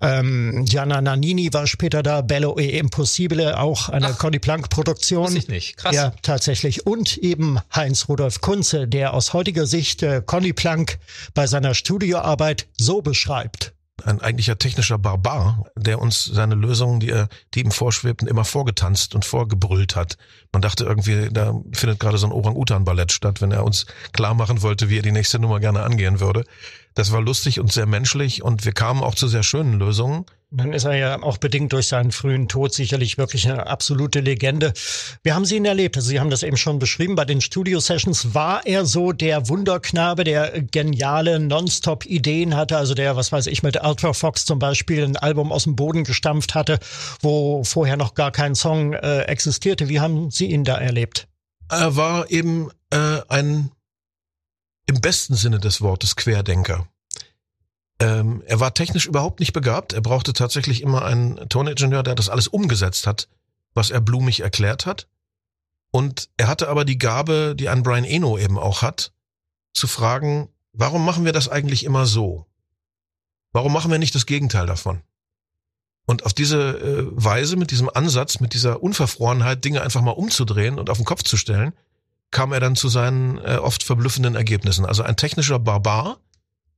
Ähm, 0.00 0.64
Gianna 0.66 1.00
Nannini 1.00 1.52
war 1.52 1.66
später 1.66 2.02
da, 2.02 2.22
Bello 2.22 2.58
e 2.58 2.78
Impossibile, 2.78 3.58
auch 3.58 3.88
eine 3.88 4.12
Conny 4.14 4.38
Plank 4.38 4.70
Produktion. 4.70 5.24
Wusste 5.24 5.38
ich 5.38 5.48
nicht. 5.48 5.76
Krass. 5.76 5.94
Ja, 5.94 6.12
tatsächlich. 6.22 6.86
Und 6.86 7.18
eben 7.18 7.58
Heinz 7.74 8.08
Rudolf 8.08 8.40
Kunze, 8.40 8.88
der 8.88 9.14
aus 9.14 9.32
heutiger 9.32 9.66
Sicht 9.66 10.02
äh, 10.02 10.22
Conny 10.24 10.52
Plank 10.52 10.98
bei 11.34 11.46
seiner 11.46 11.74
Studioarbeit 11.74 12.66
so 12.78 13.02
beschreibt. 13.02 13.74
ein 14.04 14.20
eigentlicher 14.20 14.58
technischer 14.58 14.96
Barbar, 14.96 15.64
der 15.76 16.00
uns 16.00 16.24
seine 16.24 16.54
Lösungen, 16.54 17.00
die, 17.00 17.10
er, 17.10 17.28
die 17.54 17.60
ihm 17.60 17.70
vorschwebten, 17.70 18.28
immer 18.28 18.44
vorgetanzt 18.44 19.14
und 19.14 19.26
vorgebrüllt 19.26 19.96
hat. 19.96 20.16
Man 20.52 20.62
dachte 20.62 20.84
irgendwie, 20.84 21.28
da 21.30 21.54
findet 21.72 22.00
gerade 22.00 22.16
so 22.16 22.26
ein 22.26 22.32
Orang-Utan-Ballett 22.32 23.12
statt, 23.12 23.42
wenn 23.42 23.52
er 23.52 23.64
uns 23.64 23.86
klar 24.12 24.32
machen 24.32 24.62
wollte, 24.62 24.88
wie 24.88 24.98
er 24.98 25.02
die 25.02 25.12
nächste 25.12 25.38
Nummer 25.38 25.60
gerne 25.60 25.82
angehen 25.82 26.20
würde. 26.20 26.44
Das 26.94 27.12
war 27.12 27.20
lustig 27.20 27.60
und 27.60 27.72
sehr 27.72 27.86
menschlich 27.86 28.42
und 28.42 28.64
wir 28.64 28.72
kamen 28.72 29.02
auch 29.02 29.14
zu 29.14 29.28
sehr 29.28 29.42
schönen 29.42 29.78
Lösungen. 29.78 30.26
Dann 30.52 30.72
ist 30.72 30.84
er 30.84 30.96
ja 30.96 31.22
auch 31.22 31.38
bedingt 31.38 31.72
durch 31.72 31.86
seinen 31.86 32.10
frühen 32.10 32.48
Tod 32.48 32.74
sicherlich 32.74 33.18
wirklich 33.18 33.48
eine 33.48 33.68
absolute 33.68 34.18
Legende. 34.18 34.72
Wir 35.22 35.36
haben 35.36 35.44
Sie 35.44 35.56
ihn 35.56 35.64
erlebt, 35.64 35.96
also 35.96 36.08
Sie 36.08 36.18
haben 36.18 36.30
das 36.30 36.42
eben 36.42 36.56
schon 36.56 36.80
beschrieben. 36.80 37.14
Bei 37.14 37.24
den 37.24 37.40
Studio-Sessions 37.40 38.34
war 38.34 38.66
er 38.66 38.84
so 38.84 39.12
der 39.12 39.48
Wunderknabe, 39.48 40.24
der 40.24 40.60
geniale 40.60 41.38
Nonstop-Ideen 41.38 42.56
hatte, 42.56 42.76
also 42.78 42.94
der, 42.94 43.14
was 43.14 43.30
weiß 43.30 43.46
ich, 43.46 43.62
mit 43.62 43.80
Ultra 43.80 44.12
Fox 44.12 44.44
zum 44.44 44.58
Beispiel 44.58 45.04
ein 45.04 45.16
Album 45.16 45.52
aus 45.52 45.64
dem 45.64 45.76
Boden 45.76 46.02
gestampft 46.02 46.56
hatte, 46.56 46.80
wo 47.20 47.62
vorher 47.62 47.96
noch 47.96 48.14
gar 48.14 48.32
kein 48.32 48.56
Song 48.56 48.94
äh, 48.94 49.20
existierte. 49.22 49.88
Wie 49.88 50.00
haben 50.00 50.32
Sie 50.32 50.46
ihn 50.46 50.64
da 50.64 50.78
erlebt? 50.78 51.28
Er 51.68 51.94
war 51.94 52.28
eben 52.28 52.70
äh, 52.90 53.20
ein 53.28 53.70
im 54.90 55.00
besten 55.00 55.36
Sinne 55.36 55.60
des 55.60 55.80
Wortes 55.80 56.16
Querdenker. 56.16 56.88
Ähm, 58.00 58.42
er 58.46 58.58
war 58.58 58.74
technisch 58.74 59.06
überhaupt 59.06 59.38
nicht 59.38 59.52
begabt. 59.52 59.92
Er 59.92 60.00
brauchte 60.00 60.32
tatsächlich 60.32 60.82
immer 60.82 61.04
einen 61.04 61.48
Toningenieur, 61.48 62.02
der 62.02 62.16
das 62.16 62.28
alles 62.28 62.48
umgesetzt 62.48 63.06
hat, 63.06 63.28
was 63.72 63.90
er 63.90 64.00
blumig 64.00 64.40
erklärt 64.40 64.86
hat. 64.86 65.06
Und 65.92 66.28
er 66.36 66.48
hatte 66.48 66.68
aber 66.68 66.84
die 66.84 66.98
Gabe, 66.98 67.54
die 67.56 67.68
ein 67.68 67.84
Brian 67.84 68.04
Eno 68.04 68.36
eben 68.36 68.58
auch 68.58 68.82
hat, 68.82 69.12
zu 69.74 69.86
fragen, 69.86 70.48
warum 70.72 71.04
machen 71.04 71.24
wir 71.24 71.32
das 71.32 71.48
eigentlich 71.48 71.84
immer 71.84 72.06
so? 72.06 72.46
Warum 73.52 73.72
machen 73.72 73.92
wir 73.92 73.98
nicht 73.98 74.14
das 74.14 74.26
Gegenteil 74.26 74.66
davon? 74.66 75.02
Und 76.06 76.24
auf 76.26 76.32
diese 76.32 76.78
äh, 76.80 77.06
Weise, 77.12 77.56
mit 77.56 77.70
diesem 77.70 77.88
Ansatz, 77.88 78.40
mit 78.40 78.54
dieser 78.54 78.82
Unverfrorenheit, 78.82 79.64
Dinge 79.64 79.82
einfach 79.82 80.00
mal 80.00 80.12
umzudrehen 80.12 80.80
und 80.80 80.90
auf 80.90 80.98
den 80.98 81.06
Kopf 81.06 81.22
zu 81.22 81.36
stellen, 81.36 81.74
kam 82.30 82.52
er 82.52 82.60
dann 82.60 82.76
zu 82.76 82.88
seinen 82.88 83.38
äh, 83.38 83.56
oft 83.56 83.82
verblüffenden 83.82 84.34
Ergebnissen. 84.34 84.84
Also 84.84 85.02
ein 85.02 85.16
technischer 85.16 85.58
Barbar 85.58 86.20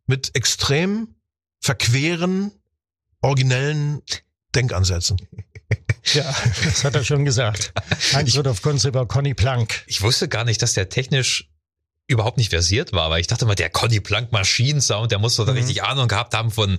mit 0.06 0.34
extrem 0.34 1.14
verqueren, 1.60 2.52
originellen 3.20 4.02
Denkansätzen. 4.54 5.18
Ja, 6.14 6.34
das 6.64 6.82
hat 6.82 6.96
er 6.96 7.04
schon 7.04 7.24
gesagt. 7.24 7.72
Heinz 8.12 8.36
Rudolf 8.36 8.60
Kunze 8.60 8.88
über 8.88 9.06
Conny 9.06 9.34
Plank. 9.34 9.84
Ich 9.86 10.02
wusste 10.02 10.28
gar 10.28 10.44
nicht, 10.44 10.60
dass 10.60 10.74
der 10.74 10.88
technisch 10.88 11.51
überhaupt 12.12 12.38
nicht 12.38 12.50
versiert 12.50 12.92
war, 12.92 13.10
weil 13.10 13.20
ich 13.20 13.26
dachte 13.26 13.44
mal, 13.46 13.54
der 13.54 13.70
Conny 13.70 14.00
Plank 14.00 14.30
Maschinensound, 14.32 15.10
der 15.10 15.18
muss 15.18 15.36
doch 15.36 15.44
da 15.46 15.52
Mhm. 15.52 15.58
richtig 15.58 15.82
Ahnung 15.82 16.08
gehabt 16.08 16.34
haben 16.34 16.50
von 16.50 16.78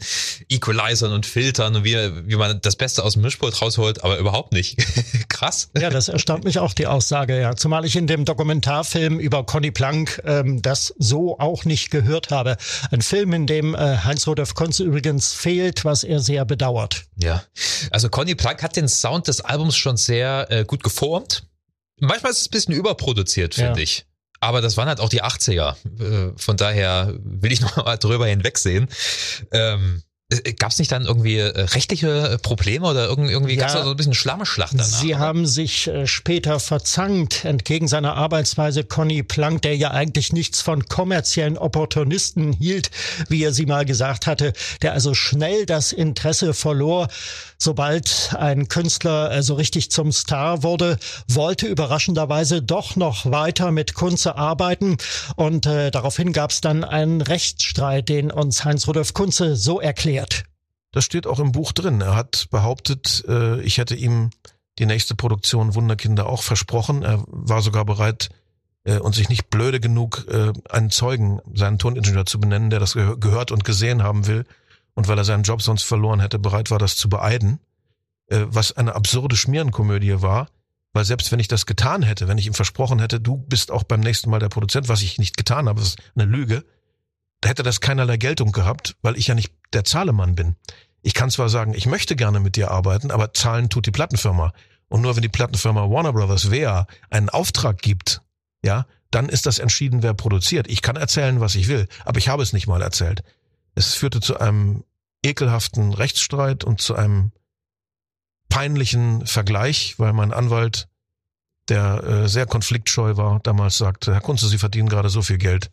Equalizern 0.50 1.12
und 1.12 1.26
Filtern 1.26 1.76
und 1.76 1.84
wie, 1.84 1.96
wie 2.28 2.36
man 2.36 2.60
das 2.62 2.76
Beste 2.76 3.04
aus 3.04 3.14
dem 3.14 3.22
Mischpult 3.24 3.62
rausholt, 3.62 4.04
aber 4.04 4.18
überhaupt 4.18 4.54
nicht. 4.54 4.78
Krass. 5.30 5.70
Ja, 5.78 5.90
das 5.90 6.08
erstaunt 6.08 6.44
mich 6.44 6.60
auch, 6.60 6.74
die 6.74 6.88
Aussage, 6.88 7.40
ja. 7.40 7.56
Zumal 7.56 7.86
ich 7.86 7.96
in 7.96 8.08
dem 8.08 8.26
Dokumentarfilm 8.26 9.20
über 9.20 9.46
Conny 9.46 9.72
Plank 9.72 10.22
ähm, 10.26 10.62
das 10.62 10.94
so 10.98 11.40
auch 11.40 11.66
nicht 11.66 11.92
gehört 11.92 12.30
habe. 12.32 12.58
Ein 12.92 13.02
Film, 13.02 13.34
in 13.34 13.48
dem 13.48 13.76
äh, 13.76 13.98
Heinz-Rudolf 13.98 14.54
Kunze 14.56 14.84
übrigens 14.84 15.34
fehlt, 15.34 15.86
was 15.86 16.04
er 16.04 16.20
sehr 16.20 16.46
bedauert. 16.46 17.04
Ja. 17.18 17.44
Also 17.92 18.10
Conny 18.10 18.36
Plank 18.36 18.64
hat 18.64 18.76
den 18.76 18.88
Sound 18.88 19.28
des 19.28 19.42
Albums 19.42 19.76
schon 19.76 19.98
sehr 19.98 20.48
äh, 20.50 20.66
gut 20.66 20.84
geformt. 20.84 21.44
Manchmal 22.00 22.32
ist 22.32 22.42
es 22.42 22.48
ein 22.48 22.52
bisschen 22.52 22.74
überproduziert, 22.74 23.56
finde 23.56 23.80
Ja. 23.80 23.84
ich. 23.84 24.06
Aber 24.44 24.60
das 24.62 24.76
waren 24.76 24.90
halt 24.90 25.00
auch 25.00 25.10
die 25.10 25.24
80er. 25.24 25.76
Äh, 26.00 26.34
Von 26.38 26.58
daher 26.58 27.14
will 27.24 27.52
ich 27.52 27.62
noch 27.62 27.78
mal 27.78 27.98
drüber 27.98 28.28
hinwegsehen. 28.28 28.90
Ähm, 29.52 30.04
Gab 30.58 30.72
es 30.72 30.80
nicht 30.80 30.92
dann 30.92 31.06
irgendwie 31.06 31.38
äh, 31.38 31.60
rechtliche 31.62 32.38
Probleme 32.42 32.86
oder 32.88 33.08
irgend- 33.08 33.30
irgendwie 33.30 33.56
gab 33.56 33.68
es 33.68 33.74
Ja. 33.74 33.80
da 33.80 33.86
so 33.86 33.92
ein 33.92 33.98
bisschen 33.98 34.14
Schlammschlacht 34.14 34.74
danach? 34.74 34.86
Sie 34.86 35.10
oder? 35.16 35.20
haben 35.20 35.46
sich 35.46 35.88
äh, 35.88 36.08
später 36.08 36.60
verzankt, 36.60 37.46
entgegen 37.46 37.88
seiner 37.88 38.16
Arbeitsweise 38.16 38.84
Conny 38.84 39.24
Plank, 39.24 39.62
der 39.64 39.76
ja 39.78 39.92
eigentlich 39.92 40.34
nichts 40.34 40.62
von 40.62 40.86
kommerziellen 40.86 41.58
Opportunisten 41.58 42.54
hielt, 42.54 42.92
wie 43.30 43.44
er 43.44 43.54
sie 43.54 43.66
mal 43.66 43.86
gesagt 43.86 44.28
hatte, 44.28 44.54
der 44.82 44.94
also 44.94 45.14
schnell 45.14 45.66
das 45.66 45.92
Interesse 45.92 46.54
verlor, 46.54 47.08
sobald 47.58 48.36
ein 48.38 48.68
Künstler 48.68 49.32
äh, 49.32 49.44
so 49.44 49.54
richtig 49.56 49.92
zum 49.92 50.12
Star 50.12 50.64
wurde, 50.64 50.98
wollte 51.28 51.68
überraschenderweise 51.68 52.62
doch 52.62 52.96
noch 52.96 53.26
weiter 53.30 53.72
mit 53.72 53.94
Kunze 53.94 54.36
arbeiten 54.36 54.98
und 55.36 55.66
äh, 55.66 55.92
daraufhin 55.92 56.34
gab 56.34 56.52
es 56.52 56.62
dann 56.62 56.84
einen 56.84 57.22
Rechtsstreit, 57.22 58.10
den 58.10 58.32
uns 58.32 58.66
Heinz-Rudolf 58.66 59.14
Kunze 59.14 59.56
so 59.56 59.80
erklärt. 59.80 60.23
Das 60.92 61.04
steht 61.04 61.28
auch 61.28 61.40
im 61.40 61.52
Buch 61.52 61.72
drin. 61.72 62.02
Er 62.02 62.16
hat 62.16 62.48
behauptet, 62.52 63.24
äh, 63.28 63.62
ich 63.62 63.78
hätte 63.78 63.96
ihm 63.96 64.30
die 64.80 64.86
nächste 64.86 65.16
Produktion 65.16 65.76
Wunderkinder 65.76 66.28
auch 66.28 66.44
versprochen. 66.44 67.04
Er 67.04 67.24
war 67.28 67.62
sogar 67.62 67.86
bereit 67.86 68.30
äh, 68.84 69.00
und 69.00 69.16
sich 69.16 69.30
nicht 69.30 69.50
blöde 69.50 69.80
genug, 69.80 70.26
äh, 70.30 70.54
einen 70.70 70.92
Zeugen, 70.92 71.40
seinen 71.54 71.80
Toningenieur 71.80 72.26
zu 72.26 72.40
benennen, 72.40 72.70
der 72.70 72.80
das 72.80 72.96
gehö- 72.96 73.20
gehört 73.20 73.52
und 73.52 73.64
gesehen 73.64 74.04
haben 74.04 74.28
will. 74.28 74.46
Und 74.94 75.08
weil 75.08 75.18
er 75.18 75.26
seinen 75.26 75.44
Job 75.44 75.62
sonst 75.62 75.84
verloren 75.84 76.20
hätte, 76.20 76.38
bereit 76.38 76.70
war, 76.70 76.80
das 76.80 76.96
zu 76.96 77.10
beeiden. 77.10 77.60
Was 78.30 78.72
eine 78.72 78.96
absurde 78.96 79.36
Schmierenkomödie 79.36 80.22
war. 80.22 80.48
Weil 80.94 81.04
selbst 81.04 81.32
wenn 81.32 81.40
ich 81.40 81.48
das 81.48 81.66
getan 81.66 82.04
hätte, 82.04 82.28
wenn 82.28 82.38
ich 82.38 82.48
ihm 82.48 82.54
versprochen 82.54 83.00
hätte, 83.00 83.20
du 83.20 83.38
bist 83.38 83.72
auch 83.72 83.84
beim 83.84 84.00
nächsten 84.00 84.30
Mal 84.30 84.40
der 84.40 84.50
Produzent, 84.50 84.88
was 84.88 85.02
ich 85.02 85.18
nicht 85.18 85.36
getan 85.36 85.68
habe, 85.68 85.80
das 85.80 85.90
ist 85.90 85.98
eine 86.16 86.26
Lüge, 86.26 86.64
hätte 87.46 87.64
das 87.64 87.82
keinerlei 87.82 88.18
Geltung 88.18 88.52
gehabt, 88.52 88.96
weil 89.02 89.18
ich 89.18 89.28
ja 89.28 89.36
nicht 89.36 89.54
der 89.74 89.84
Zahlemann 89.84 90.36
bin. 90.36 90.56
Ich 91.02 91.14
kann 91.14 91.30
zwar 91.30 91.50
sagen, 91.50 91.74
ich 91.74 91.86
möchte 91.86 92.16
gerne 92.16 92.40
mit 92.40 92.56
dir 92.56 92.72
arbeiten, 92.72 93.12
aber 93.12 93.34
zahlen 93.34 93.70
tut 93.70 93.86
die 93.86 93.92
Plattenfirma. 93.92 94.54
Und 94.88 95.02
nur 95.02 95.16
wenn 95.16 95.22
die 95.22 95.30
Plattenfirma 95.30 95.90
Warner 95.90 96.14
Brothers 96.14 96.52
Wea 96.52 96.88
einen 97.10 97.30
Auftrag 97.30 97.82
gibt, 97.82 98.22
ja, 98.64 98.86
dann 99.12 99.30
ist 99.30 99.46
das 99.46 99.60
entschieden, 99.60 100.02
wer 100.02 100.14
produziert. 100.14 100.68
Ich 100.70 100.82
kann 100.82 100.96
erzählen, 100.96 101.40
was 101.40 101.56
ich 101.56 101.68
will, 101.68 101.88
aber 102.06 102.18
ich 102.18 102.30
habe 102.30 102.42
es 102.42 102.54
nicht 102.54 102.68
mal 102.68 102.82
erzählt. 102.82 103.24
Es 103.76 103.96
führte 103.96 104.22
zu 104.22 104.40
einem 104.40 104.84
ekelhaften 105.24 105.94
Rechtsstreit 105.94 106.64
und 106.64 106.82
zu 106.82 106.96
einem 106.96 107.32
peinlichen 108.50 109.26
Vergleich, 109.26 109.96
weil 109.98 110.14
mein 110.14 110.34
Anwalt, 110.34 110.88
der 111.70 112.04
äh, 112.04 112.30
sehr 112.30 112.46
konfliktscheu 112.46 113.18
war, 113.18 113.40
damals 113.40 113.78
sagte, 113.78 114.14
Herr 114.14 114.22
Kunze, 114.22 114.48
Sie 114.48 114.58
verdienen 114.58 114.90
gerade 114.90 115.10
so 115.10 115.22
viel 115.22 115.38
Geld. 115.38 115.72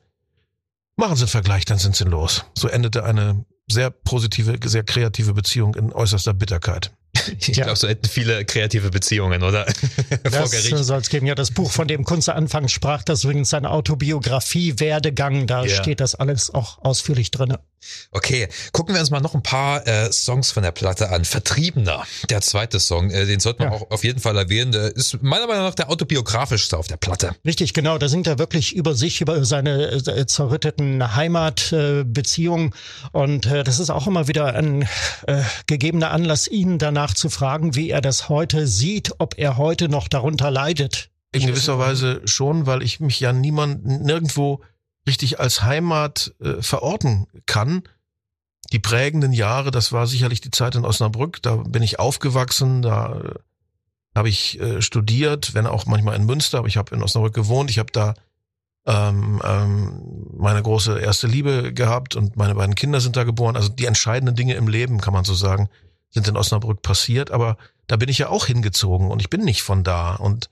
Machen 1.00 1.16
Sie 1.16 1.22
einen 1.22 1.28
Vergleich, 1.28 1.64
dann 1.64 1.78
sind 1.78 1.96
Sie 1.96 2.04
los. 2.04 2.44
So 2.54 2.68
endete 2.68 3.04
eine 3.04 3.46
sehr 3.70 3.88
positive, 3.88 4.58
sehr 4.62 4.82
kreative 4.82 5.32
Beziehung 5.32 5.74
in 5.74 5.94
äußerster 5.94 6.34
Bitterkeit. 6.34 6.92
Ich 7.40 7.48
Ja. 7.48 7.64
glaube, 7.64 7.78
so 7.78 7.88
hätten 7.88 8.08
viele 8.08 8.44
kreative 8.44 8.90
Beziehungen, 8.90 9.42
oder? 9.42 9.66
Das 10.22 10.50
soll 10.86 10.98
es 11.00 11.08
geben. 11.10 11.26
Ja, 11.26 11.34
das 11.34 11.50
Buch, 11.50 11.70
von 11.70 11.88
dem 11.88 12.04
Kunze 12.04 12.34
anfangs 12.34 12.72
sprach, 12.72 13.02
das 13.02 13.20
ist 13.20 13.24
übrigens 13.24 13.50
seine 13.50 13.70
Autobiografie, 13.70 14.74
Werdegang, 14.78 15.46
da 15.46 15.64
Ja. 15.64 15.74
steht 15.82 16.00
das 16.00 16.14
alles 16.14 16.52
auch 16.54 16.78
ausführlich 16.84 17.30
drinne. 17.30 17.58
Okay, 18.10 18.48
gucken 18.72 18.94
wir 18.94 19.00
uns 19.00 19.10
mal 19.10 19.20
noch 19.20 19.34
ein 19.34 19.42
paar 19.42 19.86
äh, 19.86 20.12
Songs 20.12 20.50
von 20.52 20.62
der 20.62 20.70
Platte 20.70 21.08
an. 21.10 21.24
Vertriebener, 21.24 22.04
der 22.28 22.42
zweite 22.42 22.78
Song, 22.78 23.10
äh, 23.10 23.24
den 23.24 23.40
sollte 23.40 23.62
man 23.62 23.72
Ja. 23.72 23.78
auch 23.78 23.90
auf 23.90 24.04
jeden 24.04 24.20
Fall 24.20 24.36
erwähnen. 24.36 24.70
Der 24.72 24.94
ist 24.94 25.22
meiner 25.22 25.46
Meinung 25.46 25.64
nach 25.64 25.74
der 25.74 25.88
autobiografischste 25.90 26.76
auf 26.76 26.88
der 26.88 26.98
Platte. 26.98 27.34
Richtig, 27.44 27.72
genau. 27.72 27.96
Da 27.96 28.08
singt 28.08 28.26
er 28.26 28.38
wirklich 28.38 28.76
über 28.76 28.94
sich, 28.94 29.22
über 29.22 29.44
seine 29.46 29.90
äh, 29.92 30.26
zerrütteten 30.26 31.16
Heimatbeziehungen. 31.16 32.00
Äh, 32.00 32.04
Beziehungen. 32.04 32.74
und 33.12 33.46
äh, 33.46 33.64
das 33.64 33.78
ist 33.80 33.88
auch 33.90 34.06
immer 34.06 34.28
wieder 34.28 34.54
ein 34.54 34.82
äh, 35.26 35.42
gegebener 35.66 36.10
Anlass, 36.10 36.46
ihn 36.48 36.78
danach 36.78 36.99
zu 37.08 37.30
fragen, 37.30 37.74
wie 37.74 37.90
er 37.90 38.00
das 38.00 38.28
heute 38.28 38.66
sieht, 38.66 39.12
ob 39.18 39.38
er 39.38 39.56
heute 39.56 39.88
noch 39.88 40.08
darunter 40.08 40.50
leidet. 40.50 41.10
In 41.32 41.46
gewisser 41.46 41.78
Weise 41.78 42.22
schon, 42.24 42.66
weil 42.66 42.82
ich 42.82 43.00
mich 43.00 43.20
ja 43.20 43.32
niemand 43.32 43.84
nirgendwo 43.84 44.62
richtig 45.06 45.40
als 45.40 45.62
Heimat 45.62 46.34
äh, 46.40 46.60
verorten 46.60 47.26
kann. 47.46 47.82
die 48.72 48.78
prägenden 48.78 49.32
Jahre, 49.32 49.70
das 49.72 49.90
war 49.90 50.06
sicherlich 50.06 50.40
die 50.40 50.50
Zeit 50.50 50.76
in 50.76 50.84
Osnabrück. 50.84 51.42
Da 51.42 51.56
bin 51.56 51.82
ich 51.82 51.98
aufgewachsen, 51.98 52.82
da 52.82 53.18
äh, 53.18 53.34
habe 54.14 54.28
ich 54.28 54.60
äh, 54.60 54.82
studiert, 54.82 55.54
wenn 55.54 55.66
auch 55.66 55.86
manchmal 55.86 56.16
in 56.16 56.26
Münster, 56.26 56.58
aber 56.58 56.68
ich 56.68 56.76
habe 56.76 56.94
in 56.94 57.02
Osnabrück 57.02 57.34
gewohnt. 57.34 57.70
Ich 57.70 57.78
habe 57.78 57.92
da 57.92 58.14
ähm, 58.86 59.40
ähm, 59.44 60.26
meine 60.36 60.62
große 60.62 60.98
erste 60.98 61.26
Liebe 61.26 61.72
gehabt 61.72 62.16
und 62.16 62.36
meine 62.36 62.54
beiden 62.54 62.74
Kinder 62.74 63.00
sind 63.00 63.16
da 63.16 63.24
geboren. 63.24 63.56
Also 63.56 63.68
die 63.68 63.86
entscheidenden 63.86 64.36
Dinge 64.36 64.54
im 64.54 64.68
Leben, 64.68 65.00
kann 65.00 65.12
man 65.12 65.24
so 65.24 65.34
sagen, 65.34 65.68
sind 66.10 66.28
in 66.28 66.36
Osnabrück 66.36 66.82
passiert. 66.82 67.30
Aber 67.30 67.56
da 67.86 67.96
bin 67.96 68.08
ich 68.08 68.18
ja 68.18 68.28
auch 68.28 68.46
hingezogen 68.46 69.10
und 69.10 69.20
ich 69.20 69.30
bin 69.30 69.44
nicht 69.44 69.62
von 69.62 69.84
da. 69.84 70.14
Und 70.14 70.50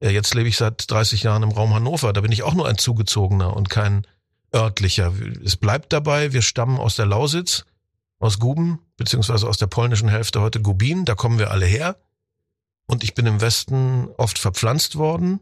ja, 0.00 0.10
jetzt 0.10 0.34
lebe 0.34 0.48
ich 0.48 0.56
seit 0.56 0.90
30 0.90 1.22
Jahren 1.22 1.42
im 1.42 1.50
Raum 1.50 1.74
Hannover. 1.74 2.12
Da 2.12 2.20
bin 2.20 2.32
ich 2.32 2.42
auch 2.42 2.54
nur 2.54 2.68
ein 2.68 2.78
Zugezogener 2.78 3.56
und 3.56 3.68
kein 3.68 4.06
örtlicher. 4.54 5.12
Es 5.44 5.56
bleibt 5.56 5.92
dabei, 5.92 6.32
wir 6.32 6.42
stammen 6.42 6.78
aus 6.78 6.96
der 6.96 7.06
Lausitz, 7.06 7.64
aus 8.18 8.38
Guben, 8.38 8.80
beziehungsweise 8.96 9.48
aus 9.48 9.58
der 9.58 9.66
polnischen 9.66 10.08
Hälfte 10.08 10.40
heute 10.40 10.60
Gubin. 10.60 11.04
Da 11.04 11.14
kommen 11.14 11.38
wir 11.38 11.50
alle 11.50 11.66
her. 11.66 11.96
Und 12.86 13.04
ich 13.04 13.14
bin 13.14 13.26
im 13.26 13.40
Westen 13.40 14.08
oft 14.16 14.38
verpflanzt 14.38 14.96
worden. 14.96 15.40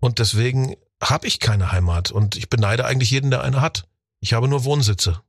Und 0.00 0.18
deswegen 0.18 0.76
habe 1.02 1.26
ich 1.26 1.38
keine 1.40 1.72
Heimat 1.72 2.10
und 2.10 2.36
ich 2.36 2.50
beneide 2.50 2.84
eigentlich 2.84 3.10
jeden, 3.10 3.30
der 3.30 3.42
eine 3.42 3.60
hat. 3.60 3.86
Ich 4.20 4.32
habe 4.32 4.48
nur 4.48 4.64
Wohnsitze. 4.64 5.20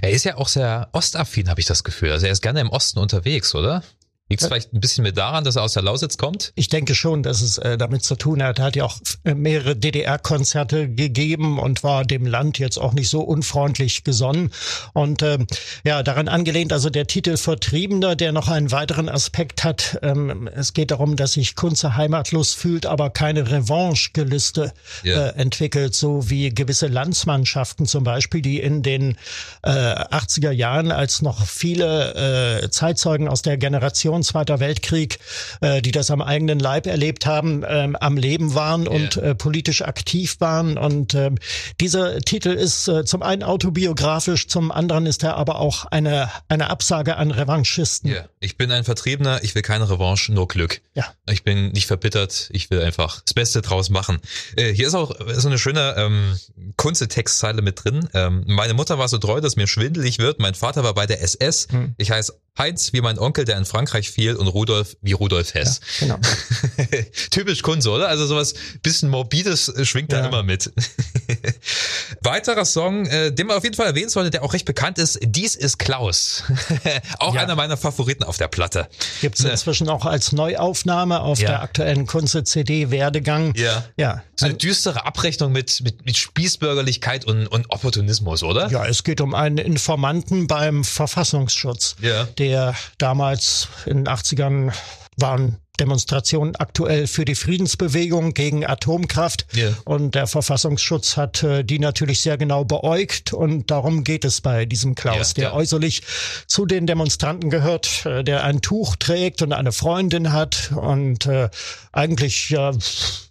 Er 0.00 0.10
ist 0.10 0.24
ja 0.24 0.36
auch 0.36 0.48
sehr 0.48 0.88
ostaffin, 0.92 1.48
habe 1.48 1.60
ich 1.60 1.66
das 1.66 1.84
Gefühl. 1.84 2.12
Also 2.12 2.26
er 2.26 2.32
ist 2.32 2.42
gerne 2.42 2.60
im 2.60 2.70
Osten 2.70 2.98
unterwegs, 2.98 3.54
oder? 3.54 3.82
Liegt 4.28 4.42
es 4.42 4.48
vielleicht 4.48 4.72
ein 4.72 4.80
bisschen 4.80 5.04
mit 5.04 5.16
daran, 5.16 5.44
dass 5.44 5.54
er 5.54 5.62
aus 5.62 5.74
der 5.74 5.84
Lausitz 5.84 6.18
kommt? 6.18 6.52
Ich 6.56 6.68
denke 6.68 6.96
schon, 6.96 7.22
dass 7.22 7.42
es 7.42 7.58
äh, 7.58 7.78
damit 7.78 8.02
zu 8.02 8.16
tun 8.16 8.42
hat. 8.42 8.58
Er 8.58 8.64
hat 8.64 8.74
ja 8.76 8.84
auch 8.84 8.96
äh, 9.22 9.34
mehrere 9.34 9.76
DDR-Konzerte 9.76 10.88
gegeben 10.88 11.60
und 11.60 11.84
war 11.84 12.04
dem 12.04 12.26
Land 12.26 12.58
jetzt 12.58 12.76
auch 12.76 12.92
nicht 12.92 13.08
so 13.08 13.20
unfreundlich 13.20 14.02
gesonnen. 14.02 14.50
Und 14.94 15.22
ähm, 15.22 15.46
ja, 15.84 16.02
daran 16.02 16.26
angelehnt, 16.26 16.72
also 16.72 16.90
der 16.90 17.06
Titel 17.06 17.36
Vertriebener, 17.36 18.16
der 18.16 18.32
noch 18.32 18.48
einen 18.48 18.72
weiteren 18.72 19.08
Aspekt 19.08 19.62
hat. 19.62 19.96
Ähm, 20.02 20.48
es 20.52 20.72
geht 20.72 20.90
darum, 20.90 21.14
dass 21.14 21.34
sich 21.34 21.54
Kunze 21.54 21.96
heimatlos 21.96 22.52
fühlt, 22.52 22.84
aber 22.84 23.10
keine 23.10 23.48
Revanche-Gelüste 23.48 24.72
Ja. 25.04 25.26
äh, 25.26 25.36
entwickelt, 25.36 25.94
so 25.94 26.28
wie 26.28 26.48
gewisse 26.52 26.88
Landsmannschaften 26.88 27.86
zum 27.86 28.02
Beispiel, 28.02 28.42
die 28.42 28.58
in 28.58 28.82
den 28.82 29.16
äh, 29.62 29.70
80er 29.70 30.50
Jahren, 30.50 30.90
als 30.90 31.22
noch 31.22 31.46
viele 31.46 32.62
äh, 32.64 32.70
Zeitzeugen 32.70 33.28
aus 33.28 33.42
der 33.42 33.56
Generation 33.56 34.15
Zweiter 34.22 34.60
Weltkrieg, 34.60 35.18
äh, 35.60 35.82
die 35.82 35.90
das 35.90 36.10
am 36.10 36.22
eigenen 36.22 36.58
Leib 36.58 36.86
erlebt 36.86 37.26
haben, 37.26 37.64
ähm, 37.66 37.96
am 37.96 38.16
Leben 38.16 38.54
waren 38.54 38.88
und 38.88 39.16
äh, 39.16 39.34
politisch 39.34 39.82
aktiv 39.82 40.36
waren. 40.40 40.78
Und 40.78 41.14
ähm, 41.14 41.36
dieser 41.80 42.18
Titel 42.20 42.50
ist 42.50 42.88
äh, 42.88 43.04
zum 43.04 43.22
einen 43.22 43.42
autobiografisch, 43.42 44.48
zum 44.48 44.72
anderen 44.72 45.06
ist 45.06 45.22
er 45.22 45.36
aber 45.36 45.60
auch 45.60 45.86
eine, 45.86 46.30
eine 46.48 46.70
Absage 46.70 47.16
an 47.16 47.30
Revanchisten. 47.30 48.10
Ja. 48.10 48.24
Ich 48.40 48.56
bin 48.56 48.70
ein 48.70 48.84
Vertriebener, 48.84 49.42
ich 49.42 49.54
will 49.54 49.62
keine 49.62 49.88
Revanche, 49.88 50.32
nur 50.32 50.48
Glück. 50.48 50.80
Ja. 50.94 51.04
Ich 51.28 51.42
bin 51.42 51.72
nicht 51.72 51.86
verbittert, 51.86 52.48
ich 52.52 52.70
will 52.70 52.80
einfach 52.80 53.20
das 53.20 53.34
Beste 53.34 53.62
draus 53.62 53.90
machen. 53.90 54.18
Äh, 54.56 54.72
hier 54.72 54.86
ist 54.86 54.94
auch 54.94 55.14
so 55.34 55.48
eine 55.48 55.58
schöne 55.58 55.94
ähm, 55.96 56.38
Kunze-Textzeile 56.76 57.62
mit 57.62 57.84
drin. 57.84 58.08
Ähm, 58.14 58.44
meine 58.46 58.74
Mutter 58.74 58.98
war 58.98 59.08
so 59.08 59.18
treu, 59.18 59.40
dass 59.40 59.56
mir 59.56 59.66
schwindelig 59.66 60.18
wird. 60.18 60.40
Mein 60.40 60.54
Vater 60.54 60.84
war 60.84 60.94
bei 60.94 61.06
der 61.06 61.22
SS. 61.22 61.68
Ich 61.98 62.10
heiße 62.10 62.34
Heinz 62.58 62.92
wie 62.92 63.00
mein 63.00 63.18
Onkel, 63.18 63.44
der 63.44 63.58
in 63.58 63.64
Frankreich 63.64 64.05
fiel 64.10 64.36
und 64.36 64.48
Rudolf 64.48 64.96
wie 65.02 65.12
Rudolf 65.12 65.54
Hess. 65.54 65.80
Genau. 66.00 66.18
Typisch 67.30 67.62
Kunze, 67.62 67.90
oder? 67.90 68.08
Also 68.08 68.26
sowas 68.26 68.54
bisschen 68.82 69.08
morbides 69.08 69.68
äh, 69.68 69.84
schwingt 69.84 70.12
da 70.12 70.20
Ja. 70.20 70.26
immer 70.26 70.42
mit. 70.42 70.72
Weiterer 72.22 72.64
Song, 72.64 73.06
äh, 73.06 73.32
den 73.32 73.46
man 73.46 73.56
auf 73.56 73.64
jeden 73.64 73.74
Fall 73.76 73.86
erwähnen 73.86 74.08
sollte, 74.08 74.30
der 74.30 74.42
auch 74.42 74.52
recht 74.52 74.64
bekannt 74.64 74.98
ist, 74.98 75.18
Dies 75.22 75.54
ist 75.54 75.78
Klaus. 75.78 76.44
auch 77.18 77.34
Ja. 77.34 77.42
einer 77.42 77.56
meiner 77.56 77.76
Favoriten 77.76 78.24
auf 78.24 78.36
der 78.38 78.48
Platte. 78.48 78.88
Gibt's 79.20 79.40
inzwischen 79.40 79.88
auch 79.88 80.04
als 80.04 80.32
Neuaufnahme 80.32 81.20
auf 81.20 81.38
Ja. 81.40 81.48
der 81.48 81.62
aktuellen 81.62 82.06
Kunze-CD 82.06 82.90
Werdegang. 82.90 83.54
Ja. 83.56 83.84
Ja. 83.96 84.22
So 84.36 84.46
eine 84.46 84.54
düstere 84.54 85.04
Abrechnung 85.06 85.52
mit, 85.52 85.80
mit, 85.82 86.04
mit 86.04 86.16
Spießbürgerlichkeit 86.16 87.24
und, 87.24 87.46
und 87.46 87.70
Opportunismus, 87.70 88.42
oder? 88.42 88.68
Ja, 88.70 88.86
es 88.86 89.02
geht 89.04 89.20
um 89.20 89.34
einen 89.34 89.58
Informanten 89.58 90.46
beim 90.46 90.84
Verfassungsschutz, 90.84 91.96
Ja. 92.00 92.24
der 92.38 92.74
damals 92.98 93.68
in 93.86 94.04
den 94.04 94.08
80ern 94.08 94.72
waren 95.18 95.56
Demonstrationen 95.76 96.56
aktuell 96.56 97.06
für 97.06 97.24
die 97.24 97.34
Friedensbewegung 97.34 98.34
gegen 98.34 98.66
Atomkraft. 98.66 99.46
Ja. 99.52 99.68
Und 99.84 100.14
der 100.14 100.26
Verfassungsschutz 100.26 101.16
hat 101.16 101.42
äh, 101.42 101.64
die 101.64 101.78
natürlich 101.78 102.20
sehr 102.20 102.38
genau 102.38 102.64
beäugt. 102.64 103.32
Und 103.32 103.70
darum 103.70 104.04
geht 104.04 104.24
es 104.24 104.40
bei 104.40 104.66
diesem 104.66 104.94
Klaus, 104.94 105.30
Ja, 105.30 105.34
der 105.34 105.44
ja. 105.44 105.52
äußerlich 105.54 106.02
zu 106.46 106.66
den 106.66 106.86
Demonstranten 106.86 107.50
gehört, 107.50 108.06
äh, 108.06 108.24
der 108.24 108.44
ein 108.44 108.60
Tuch 108.60 108.96
trägt 108.96 109.42
und 109.42 109.52
eine 109.52 109.72
Freundin 109.72 110.32
hat 110.32 110.72
und 110.74 111.26
äh, 111.26 111.48
eigentlich 111.92 112.50
ja 112.50 112.72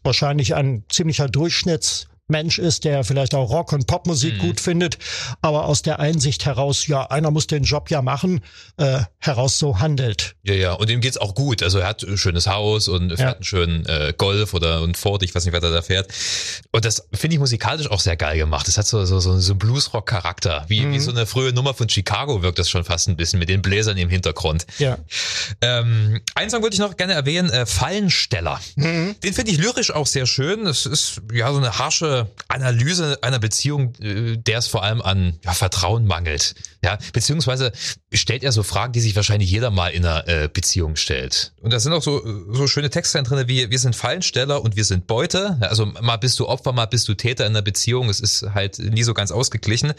wahrscheinlich 0.04 0.56
ein 0.56 0.84
ziemlicher 0.90 1.28
Durchschnitts 1.28 2.08
Mensch 2.28 2.58
ist, 2.58 2.86
der 2.86 3.04
vielleicht 3.04 3.36
auch 3.36 3.50
Rock- 3.52 3.72
und 3.74 3.86
Popmusik 3.86 4.40
gut 4.40 4.60
findet, 4.60 4.98
aber 5.42 5.66
aus 5.66 5.84
der 5.84 6.00
Einsicht 6.00 6.46
heraus, 6.46 6.88
ja, 6.88 7.04
einer 7.12 7.30
muss 7.30 7.46
den 7.46 7.64
Job 7.64 7.92
ja 7.92 8.02
machen, 8.02 8.42
äh, 8.78 9.02
heraus 9.20 9.60
so 9.60 9.80
handelt. 9.80 10.36
Ja, 10.44 10.54
ja, 10.56 10.74
und 10.74 10.90
ihm 10.90 11.02
geht's 11.02 11.18
auch 11.18 11.36
gut. 11.36 11.62
Also 11.62 11.80
er 11.80 11.88
hat 11.88 12.02
ein 12.04 12.18
schönes 12.18 12.48
Haus 12.48 12.88
und 12.88 13.10
fährt 13.10 13.20
Ja. 13.20 13.34
einen 13.34 13.44
schönen 13.44 13.86
äh, 13.86 14.14
Golf 14.18 14.54
oder 14.56 14.78
einen 14.82 14.96
Ford, 14.96 15.22
ich 15.22 15.36
weiß 15.36 15.46
nicht, 15.46 15.54
was 15.54 15.64
er 15.64 15.72
da 15.72 15.82
fährt. 15.84 16.12
Und 16.72 16.84
das 16.86 17.08
finde 17.14 17.36
ich 17.36 17.40
musikalisch 17.40 17.90
auch 17.92 18.00
sehr 18.00 18.16
geil 18.18 18.38
gemacht. 18.38 18.68
Das 18.68 18.78
hat 18.78 18.88
so, 18.88 19.06
so, 19.06 19.20
so, 19.20 19.40
so 19.40 19.52
einen 19.54 19.60
Bluesrock-Charakter. 19.60 20.66
Wie, 20.68 20.90
wie 20.92 21.00
so 21.00 21.12
eine 21.12 21.28
frühe 21.28 21.54
Nummer 21.54 21.74
von 21.76 21.88
Chicago 21.90 22.42
wirkt 22.42 22.58
das 22.58 22.70
schon 22.70 22.84
fast 22.84 23.08
ein 23.08 23.18
bisschen 23.18 23.38
mit 23.40 23.50
den 23.50 23.62
Bläsern 23.62 23.98
im 23.98 24.10
Hintergrund. 24.10 24.66
Ja. 24.80 24.98
Ähm, 25.62 26.22
einen 26.34 26.50
Song 26.50 26.64
würde 26.64 26.74
ich 26.74 26.80
noch 26.80 26.98
gerne 26.98 27.14
erwähnen, 27.14 27.50
äh, 27.52 27.66
Fallensteller. 27.68 28.60
Den 28.76 29.16
finde 29.22 29.52
ich 29.52 29.58
lyrisch 29.58 29.92
auch 29.92 30.08
sehr 30.08 30.26
schön. 30.26 30.66
Es 30.66 30.86
ist 30.88 31.22
ja 31.32 31.52
so 31.52 31.58
eine 31.58 31.78
harsche 31.78 32.15
Analyse 32.48 33.20
einer 33.22 33.40
Beziehung, 33.40 33.94
äh, 34.02 34.38
der 34.38 34.60
es 34.60 34.68
vor 34.68 34.84
allem 34.84 35.02
an 35.02 35.40
ja, 35.44 35.54
Vertrauen 35.54 36.06
mangelt. 36.06 36.56
Ja, 36.84 36.98
beziehungsweise 37.14 37.72
stellt 38.14 38.44
er 38.44 38.52
so 38.52 38.62
Fragen, 38.62 38.94
die 38.94 39.00
sich 39.00 39.16
wahrscheinlich 39.16 39.50
jeder 39.50 39.72
mal 39.72 39.90
in 39.90 40.06
einer 40.06 40.28
äh, 40.28 40.50
Beziehung 40.52 40.96
stellt. 40.96 41.54
Und 41.62 41.74
da 41.74 41.80
sind 41.80 41.94
auch 41.94 42.04
so, 42.04 42.22
so 42.54 42.68
schöne 42.68 42.90
Texte 42.90 43.22
drin, 43.24 43.48
wie 43.48 43.72
wir 43.72 43.80
sind 43.80 43.96
Fallensteller 43.96 44.62
und 44.62 44.76
wir 44.76 44.86
sind 44.86 45.08
Beute. 45.08 45.58
Also 45.62 45.86
mal 45.86 46.18
bist 46.18 46.40
du 46.40 46.48
Opfer, 46.48 46.74
mal 46.74 46.86
bist 46.86 47.08
du 47.08 47.16
Täter 47.16 47.46
in 47.46 47.54
einer 47.54 47.64
Beziehung. 47.64 48.10
Es 48.10 48.20
ist 48.20 48.46
halt 48.54 48.78
nie 48.80 49.04
so 49.04 49.14
ganz 49.14 49.32
ausgeglichen. 49.32 49.94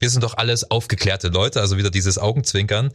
Wir 0.00 0.10
sind 0.10 0.24
doch 0.24 0.36
alles 0.36 0.70
aufgeklärte 0.70 1.28
Leute, 1.28 1.60
also 1.60 1.76
wieder 1.76 1.90
dieses 1.90 2.18
Augenzwinkern. 2.18 2.90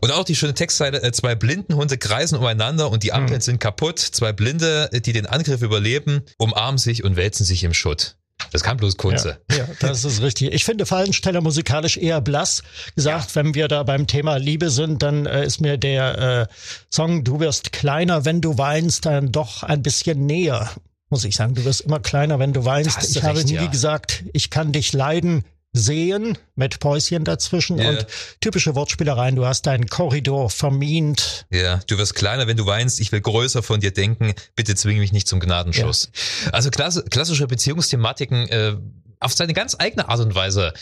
Und 0.00 0.12
auch 0.12 0.24
die 0.24 0.36
schöne 0.36 0.54
Textzeile, 0.54 1.02
äh, 1.02 1.12
zwei 1.12 1.34
blinden 1.34 1.74
Hunde 1.74 1.98
kreisen 1.98 2.38
umeinander 2.38 2.90
und 2.90 3.02
die 3.02 3.12
Ampeln 3.12 3.40
sind 3.40 3.58
kaputt. 3.60 3.98
Zwei 3.98 4.32
Blinde, 4.32 4.88
äh, 4.92 5.00
die 5.00 5.12
den 5.12 5.26
Angriff 5.26 5.62
überleben, 5.62 6.22
umarmen 6.38 6.78
sich 6.78 7.02
und 7.02 7.16
wälzen 7.16 7.44
sich 7.44 7.64
im 7.64 7.74
Schutt. 7.74 8.13
Das 8.54 8.62
kann 8.62 8.76
bloß 8.76 8.96
Kunze. 8.98 9.38
Ja, 9.50 9.56
ja, 9.56 9.68
das 9.80 10.04
ist 10.04 10.22
richtig. 10.22 10.52
Ich 10.52 10.64
finde 10.64 10.86
Fallensteller 10.86 11.40
musikalisch 11.40 11.96
eher 11.96 12.20
blass 12.20 12.62
gesagt. 12.94 13.34
Wenn 13.34 13.52
wir 13.56 13.66
da 13.66 13.82
beim 13.82 14.06
Thema 14.06 14.36
Liebe 14.36 14.70
sind, 14.70 15.02
dann 15.02 15.26
äh, 15.26 15.44
ist 15.44 15.60
mir 15.60 15.76
der 15.76 16.18
äh, 16.18 16.54
Song 16.88 17.24
Du 17.24 17.40
wirst 17.40 17.72
kleiner, 17.72 18.24
wenn 18.24 18.40
du 18.40 18.56
weinst, 18.56 19.06
dann 19.06 19.32
doch 19.32 19.64
ein 19.64 19.82
bisschen 19.82 20.24
näher. 20.26 20.70
Muss 21.10 21.24
ich 21.24 21.34
sagen, 21.34 21.56
du 21.56 21.64
wirst 21.64 21.80
immer 21.80 21.98
kleiner, 21.98 22.38
wenn 22.38 22.52
du 22.52 22.64
weinst. 22.64 23.16
Ich 23.16 23.24
habe 23.24 23.38
recht, 23.38 23.48
nie 23.48 23.54
ja. 23.54 23.66
gesagt, 23.66 24.22
ich 24.32 24.50
kann 24.50 24.70
dich 24.70 24.92
leiden 24.92 25.42
sehen 25.74 26.38
mit 26.54 26.78
Päuschen 26.78 27.24
dazwischen 27.24 27.78
Ja. 27.78 27.90
und 27.90 28.06
typische 28.40 28.74
Wortspielereien. 28.74 29.34
Du 29.36 29.44
hast 29.44 29.66
deinen 29.66 29.88
Korridor 29.88 30.48
vermint. 30.48 31.46
Ja, 31.50 31.80
du 31.88 31.98
wirst 31.98 32.14
kleiner, 32.14 32.46
wenn 32.46 32.56
du 32.56 32.64
weinst. 32.64 33.00
Ich 33.00 33.10
will 33.12 33.20
größer 33.20 33.62
von 33.62 33.80
dir 33.80 33.90
denken. 33.90 34.34
Bitte 34.56 34.74
zwing 34.76 34.98
mich 34.98 35.12
nicht 35.12 35.26
zum 35.28 35.40
Gnadenschuss. 35.40 36.10
Also 36.52 36.70
klasse, 36.70 37.02
klassische 37.10 37.46
Beziehungsthematiken 37.48 38.48
äh, 38.48 38.76
auf 39.18 39.32
seine 39.32 39.52
ganz 39.52 39.74
eigene 39.78 40.08
Art 40.08 40.20
und 40.20 40.34
Weise 40.34 40.72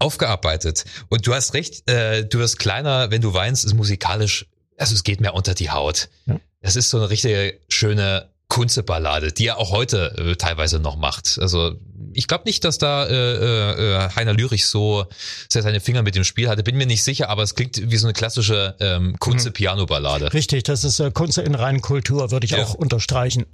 aufgearbeitet. 0.00 0.84
Und 1.08 1.26
du 1.26 1.34
hast 1.34 1.54
recht, 1.54 1.88
äh, 1.88 2.24
du 2.24 2.38
wirst 2.40 2.58
kleiner, 2.58 3.10
wenn 3.10 3.20
du 3.20 3.32
weinst, 3.34 3.64
ist 3.64 3.74
musikalisch, 3.74 4.46
also 4.76 4.94
es 4.94 5.04
geht 5.04 5.20
mehr 5.20 5.34
unter 5.34 5.54
die 5.54 5.70
Haut. 5.70 6.08
Ja. 6.26 6.40
Es 6.60 6.76
ist 6.76 6.90
so 6.90 6.96
eine 6.98 7.08
richtige 7.10 7.58
schöne 7.68 8.28
Kunzeballade, 8.50 9.32
die 9.32 9.46
er 9.46 9.56
auch 9.56 9.70
heute 9.70 10.14
äh, 10.18 10.36
teilweise 10.36 10.78
noch 10.80 10.96
macht. 10.96 11.38
Also 11.40 11.76
ich 12.12 12.26
glaube 12.26 12.44
nicht, 12.44 12.64
dass 12.64 12.76
da 12.76 13.06
äh, 13.06 13.14
äh, 13.14 14.08
Heiner 14.16 14.34
Lürich 14.34 14.66
so 14.66 15.06
sehr 15.48 15.62
seine 15.62 15.80
Finger 15.80 16.02
mit 16.02 16.16
dem 16.16 16.24
Spiel 16.24 16.48
hatte. 16.48 16.62
Bin 16.62 16.76
mir 16.76 16.86
nicht 16.86 17.04
sicher, 17.04 17.30
aber 17.30 17.42
es 17.44 17.54
klingt 17.54 17.90
wie 17.90 17.96
so 17.96 18.06
eine 18.06 18.12
klassische 18.12 18.74
ähm, 18.80 19.16
Kunze-Piano-Ballade. 19.18 20.34
Richtig, 20.34 20.64
das 20.64 20.84
ist 20.84 21.00
äh, 21.00 21.10
Kunst 21.12 21.38
in 21.38 21.54
reinen 21.54 21.80
Kultur, 21.80 22.30
würde 22.32 22.44
ich 22.44 22.50
Ja. 22.50 22.64
auch 22.64 22.74
unterstreichen. 22.74 23.46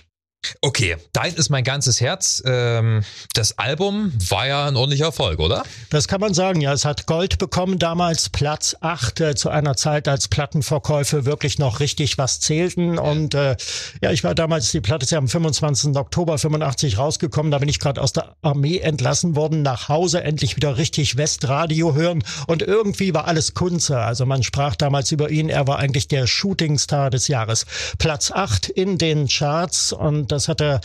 Okay, 0.60 0.96
Dein 1.16 1.34
ist 1.34 1.48
mein 1.48 1.64
ganzes 1.64 2.00
Herz. 2.02 2.42
Ähm, 2.44 3.02
das 3.32 3.58
Album 3.58 4.12
war 4.28 4.46
ja 4.46 4.66
ein 4.66 4.76
ordentlicher 4.76 5.06
Erfolg, 5.06 5.38
oder? 5.38 5.64
Das 5.88 6.08
kann 6.08 6.20
man 6.20 6.34
sagen, 6.34 6.60
ja. 6.60 6.74
Es 6.74 6.84
hat 6.84 7.06
Gold 7.06 7.38
bekommen, 7.38 7.78
damals 7.78 8.28
Platz 8.28 8.76
8, 8.80 9.20
äh, 9.20 9.34
zu 9.34 9.48
einer 9.48 9.76
Zeit, 9.76 10.08
als 10.08 10.28
Plattenverkäufe 10.28 11.24
wirklich 11.24 11.58
noch 11.58 11.80
richtig 11.80 12.18
was 12.18 12.40
zählten. 12.40 12.98
Und 12.98 13.34
äh, 13.34 13.56
ja, 14.02 14.10
ich 14.10 14.24
war 14.24 14.34
damals, 14.34 14.70
die 14.72 14.82
Platte 14.82 15.04
ist 15.04 15.10
ja 15.10 15.16
am 15.16 15.26
25. 15.26 15.96
Oktober 15.96 16.36
85 16.36 16.98
rausgekommen, 16.98 17.50
da 17.50 17.58
bin 17.58 17.68
ich 17.68 17.78
gerade 17.78 18.02
aus 18.02 18.12
der 18.12 18.36
Armee 18.42 18.78
entlassen 18.78 19.36
worden, 19.36 19.62
nach 19.62 19.88
Hause 19.88 20.22
endlich 20.22 20.56
wieder 20.56 20.76
richtig 20.76 21.16
Westradio 21.16 21.94
hören. 21.94 22.22
Und 22.46 22.60
irgendwie 22.60 23.14
war 23.14 23.26
alles 23.26 23.54
Kunze. 23.54 23.98
Also 24.00 24.26
man 24.26 24.42
sprach 24.42 24.76
damals 24.76 25.12
über 25.12 25.30
ihn, 25.30 25.48
er 25.48 25.66
war 25.66 25.78
eigentlich 25.78 26.08
der 26.08 26.26
Shootingstar 26.26 27.08
des 27.08 27.28
Jahres. 27.28 27.64
Platz 27.98 28.30
8 28.30 28.68
in 28.68 28.98
den 28.98 29.28
Charts 29.28 29.94
und 29.94 30.30
das 30.36 30.48
hat 30.48 30.60
er 30.60 30.80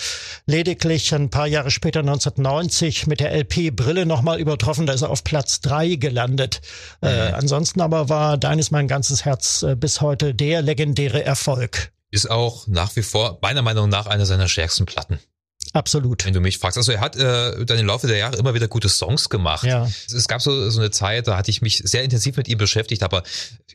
lediglich 0.45 1.13
ein 1.13 1.29
paar 1.29 1.47
Jahre 1.47 1.69
später 1.71 1.99
1990 1.99 3.07
mit 3.07 3.19
der 3.19 3.33
LP 3.33 3.75
Brille 3.75 4.05
nochmal 4.05 4.39
übertroffen. 4.39 4.85
Da 4.85 4.93
ist 4.93 5.01
er 5.01 5.09
auf 5.09 5.23
Platz 5.23 5.61
3 5.61 5.95
gelandet. 5.95 6.61
Äh, 7.01 7.07
mhm. 7.07 7.11
Äh, 7.11 7.31
ansonsten 7.33 7.81
aber 7.81 8.09
war 8.09 8.37
Deines 8.37 8.71
mein 8.71 8.87
ganzes 8.87 9.25
Herz 9.25 9.63
äh, 9.63 9.75
bis 9.75 10.01
heute 10.01 10.33
der 10.33 10.61
legendäre 10.61 11.23
Erfolg. 11.23 11.91
Ist 12.09 12.29
auch 12.29 12.67
nach 12.67 12.95
wie 12.95 13.03
vor 13.03 13.39
meiner 13.41 13.61
Meinung 13.61 13.89
nach 13.89 14.07
einer 14.07 14.25
seiner 14.25 14.47
stärksten 14.47 14.85
Platten. 14.85 15.19
Absolut. 15.73 16.25
Wenn 16.25 16.33
du 16.33 16.41
mich 16.41 16.57
fragst. 16.57 16.77
Also 16.77 16.91
er 16.91 16.99
hat 16.99 17.15
äh, 17.15 17.65
dann 17.65 17.79
im 17.79 17.87
Laufe 17.87 18.07
der 18.07 18.17
Jahre 18.17 18.37
immer 18.37 18.53
wieder 18.53 18.67
gute 18.67 18.89
Songs 18.89 19.29
gemacht. 19.29 19.65
Ja. 19.65 19.89
Es 20.07 20.27
gab 20.27 20.41
so, 20.41 20.69
so 20.69 20.79
eine 20.79 20.91
Zeit, 20.91 21.27
da 21.27 21.37
hatte 21.37 21.49
ich 21.49 21.61
mich 21.61 21.81
sehr 21.83 22.03
intensiv 22.03 22.37
mit 22.37 22.47
ihm 22.47 22.57
beschäftigt, 22.57 23.03
aber 23.03 23.23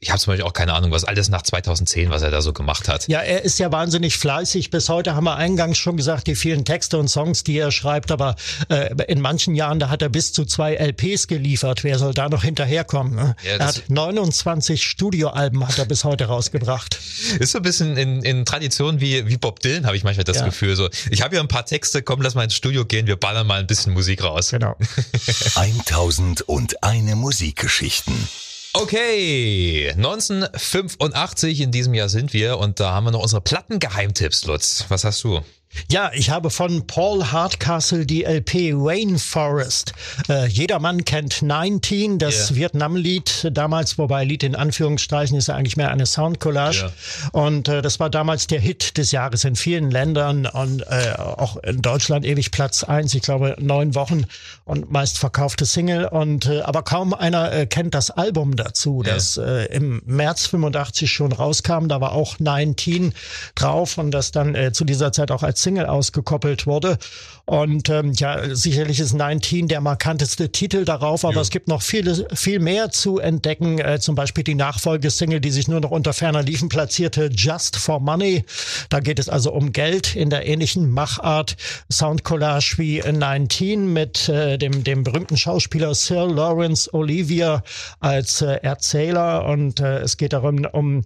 ich 0.01 0.11
habe 0.11 0.21
zum 0.21 0.33
Beispiel 0.33 0.45
auch 0.45 0.53
keine 0.53 0.75
Ahnung, 0.75 0.91
was 0.91 1.05
alles 1.05 1.29
nach 1.29 1.43
2010, 1.43 2.11
was 2.11 2.23
er 2.23 2.31
da 2.31 2.43
so 2.43 2.53
gemacht 2.53 2.89
hat. 2.89 3.09
Ja, 3.09 3.21
er 3.21 3.43
ist 3.43 3.59
ja 3.59 3.73
wahnsinnig 3.73 4.17
fleißig. 4.17 4.71
Bis 4.71 4.89
heute 4.89 5.15
haben 5.15 5.25
wir 5.25 5.37
eingangs 5.37 5.79
schon 5.79 5.97
gesagt, 5.97 6.27
die 6.27 6.37
vielen 6.37 6.65
Texte 6.65 6.99
und 6.99 7.09
Songs, 7.09 7.45
die 7.45 7.59
er 7.59 7.73
schreibt, 7.73 8.11
aber 8.11 8.37
äh, 8.69 8.95
in 9.09 9.21
manchen 9.21 9.55
Jahren, 9.55 9.79
da 9.79 9.89
hat 9.89 10.03
er 10.03 10.09
bis 10.09 10.33
zu 10.33 10.45
zwei 10.45 10.75
LPs 10.75 11.29
geliefert. 11.29 11.85
Wer 11.85 11.99
soll 11.99 12.13
da 12.13 12.29
noch 12.29 12.45
hinterherkommen? 12.45 13.15
Ne? 13.15 13.37
Ja, 13.43 13.57
er 13.57 13.67
hat 13.69 13.85
29 13.89 14.83
Studioalben 14.83 15.67
hat 15.67 15.79
er 15.79 15.87
bis 15.87 16.05
heute 16.05 16.25
rausgebracht. 16.27 16.99
Ist 17.39 17.53
so 17.53 17.59
ein 17.59 17.63
bisschen 17.63 17.97
in, 17.97 18.23
in 18.23 18.45
Tradition 18.45 19.01
wie, 19.01 19.27
wie 19.29 19.37
Bob 19.39 19.61
Dylan, 19.61 19.87
habe 19.87 19.97
ich 19.97 20.05
manchmal 20.05 20.25
das 20.25 20.39
ja. 20.39 20.45
Gefühl. 20.45 20.77
So, 20.77 20.89
ich 21.11 21.23
habe 21.23 21.37
ja 21.37 21.41
ein 21.41 21.49
paar 21.49 21.65
Texte 21.65 21.86
Texte, 21.87 22.03
komm, 22.03 22.21
lass 22.21 22.35
mal 22.35 22.43
ins 22.43 22.55
Studio 22.55 22.85
gehen, 22.85 23.07
wir 23.07 23.15
ballern 23.15 23.47
mal 23.47 23.61
ein 23.61 23.69
bisschen 23.69 23.93
Musik 23.93 24.25
raus. 24.25 24.51
Genau. 24.51 24.75
1001 25.55 27.15
Musikgeschichten. 27.15 28.29
Okay, 28.73 29.93
1985 29.93 31.61
in 31.61 31.71
diesem 31.71 31.95
Jahr 31.95 32.09
sind 32.09 32.33
wir 32.33 32.59
und 32.59 32.81
da 32.81 32.91
haben 32.91 33.05
wir 33.05 33.13
noch 33.13 33.23
unsere 33.23 33.41
Plattengeheimtipps, 33.41 34.47
Lutz. 34.47 34.87
Was 34.89 35.05
hast 35.05 35.23
du? 35.23 35.43
Ja, 35.91 36.11
ich 36.15 36.31
habe 36.31 36.51
von 36.51 36.87
Paul 36.87 37.25
Hardcastle 37.25 38.07
die 38.07 38.25
LP 38.25 38.73
Rainforest. 38.75 39.93
Äh, 40.29 40.47
jedermann 40.47 41.05
kennt 41.05 41.43
19, 41.43 42.19
das 42.19 42.51
yeah. 42.51 42.57
Vietnam-Lied 42.61 43.51
damals, 43.53 43.99
wobei 43.99 44.25
Lied 44.25 44.43
in 44.43 44.55
Anführungsstrichen 44.55 45.37
ist 45.37 45.49
ja 45.49 45.55
eigentlich 45.55 45.77
mehr 45.77 45.91
eine 45.91 46.07
Soundcollage. 46.07 46.79
Yeah. 46.79 46.93
Und 47.33 47.69
äh, 47.69 47.83
das 47.83 48.01
war 48.01 48.11
damals 48.11 48.47
der 48.47 48.61
Hit 48.61 48.97
des 48.99 49.13
Jahres 49.13 49.45
in 49.45 49.57
vielen 49.57 49.91
Ländern 49.91 50.47
und 50.47 50.83
äh, 50.83 51.15
auch 51.17 51.57
in 51.59 51.83
Deutschland 51.83 52.25
ewig 52.25 52.51
Platz 52.51 52.83
eins. 52.83 53.15
ich 53.15 53.23
glaube 53.23 53.57
neun 53.59 53.95
Wochen 53.95 54.25
und 54.65 54.91
meist 54.91 55.19
verkaufte 55.19 55.67
Single. 55.67 56.07
Und 56.07 56.47
äh, 56.47 56.63
aber 56.63 56.83
kaum 56.83 57.15
einer 57.15 57.53
äh, 57.53 57.67
kennt 57.67 57.95
das 57.95 58.11
Album 58.11 58.57
dazu, 58.57 59.03
yeah. 59.05 59.15
das 59.15 59.37
äh, 59.37 59.67
im 59.67 60.03
März 60.07 60.47
85 60.47 61.11
schon 61.11 61.33
rauskam. 61.33 61.89
Da 61.89 62.01
war 62.01 62.13
auch 62.13 62.39
19 62.39 63.15
drauf 63.55 63.99
und 63.99 64.11
das 64.11 64.33
dann 64.33 64.55
äh, 64.55 64.73
zu 64.73 64.85
dieser 64.85 65.13
Zeit 65.13 65.31
auch 65.31 65.43
als 65.43 65.66
Single 65.67 65.87
ausgekoppelt 65.87 66.69
wurde. 66.69 66.97
Und 67.45 67.89
ähm, 67.91 68.13
ja, 68.13 68.55
sicherlich 68.55 68.99
ist 68.99 69.15
19 69.15 69.67
der 69.67 69.81
markanteste 69.81 70.51
Titel 70.51 70.85
darauf, 70.85 71.25
aber 71.25 71.37
ja. 71.37 71.41
es 71.41 71.51
gibt 71.51 71.67
noch 71.67 71.83
viele, 71.83 72.27
viel 72.35 72.59
mehr 72.59 72.91
zu 72.91 73.19
entdecken. 73.19 73.79
Äh, 73.79 73.99
zum 74.01 74.15
Beispiel 74.17 74.45
die 74.45 74.57
Nachfolgesingle, 74.57 75.41
die 75.41 75.51
sich 75.51 75.67
nur 75.67 75.81
noch 75.81 75.93
unter 75.93 76.13
ferner 76.13 76.43
Liefen 76.43 76.69
platzierte, 76.69 77.31
Just 77.33 77.77
for 77.77 78.01
Money. 78.01 78.45
Da 78.91 78.99
geht 79.01 79.21
es 79.21 79.29
also 79.29 79.53
um 79.53 79.73
Geld 79.73 80.15
in 80.15 80.31
der 80.31 80.47
ähnlichen 80.47 80.91
Machart. 80.91 81.57
Soundcollage 81.91 82.75
wie 82.79 83.01
19 83.01 83.93
mit 83.93 84.29
äh, 84.29 84.59
dem, 84.59 84.85
dem 84.85 85.03
berühmten 85.03 85.37
Schauspieler 85.37 85.95
Sir 85.95 86.27
Lawrence 86.27 86.93
Olivier 86.95 87.63
als 88.01 88.43
äh, 88.43 88.59
Erzähler. 88.63 89.47
Und 89.47 89.79
äh, 89.79 89.99
es 89.99 90.17
geht 90.17 90.33
darum, 90.33 90.65
um 90.73 91.05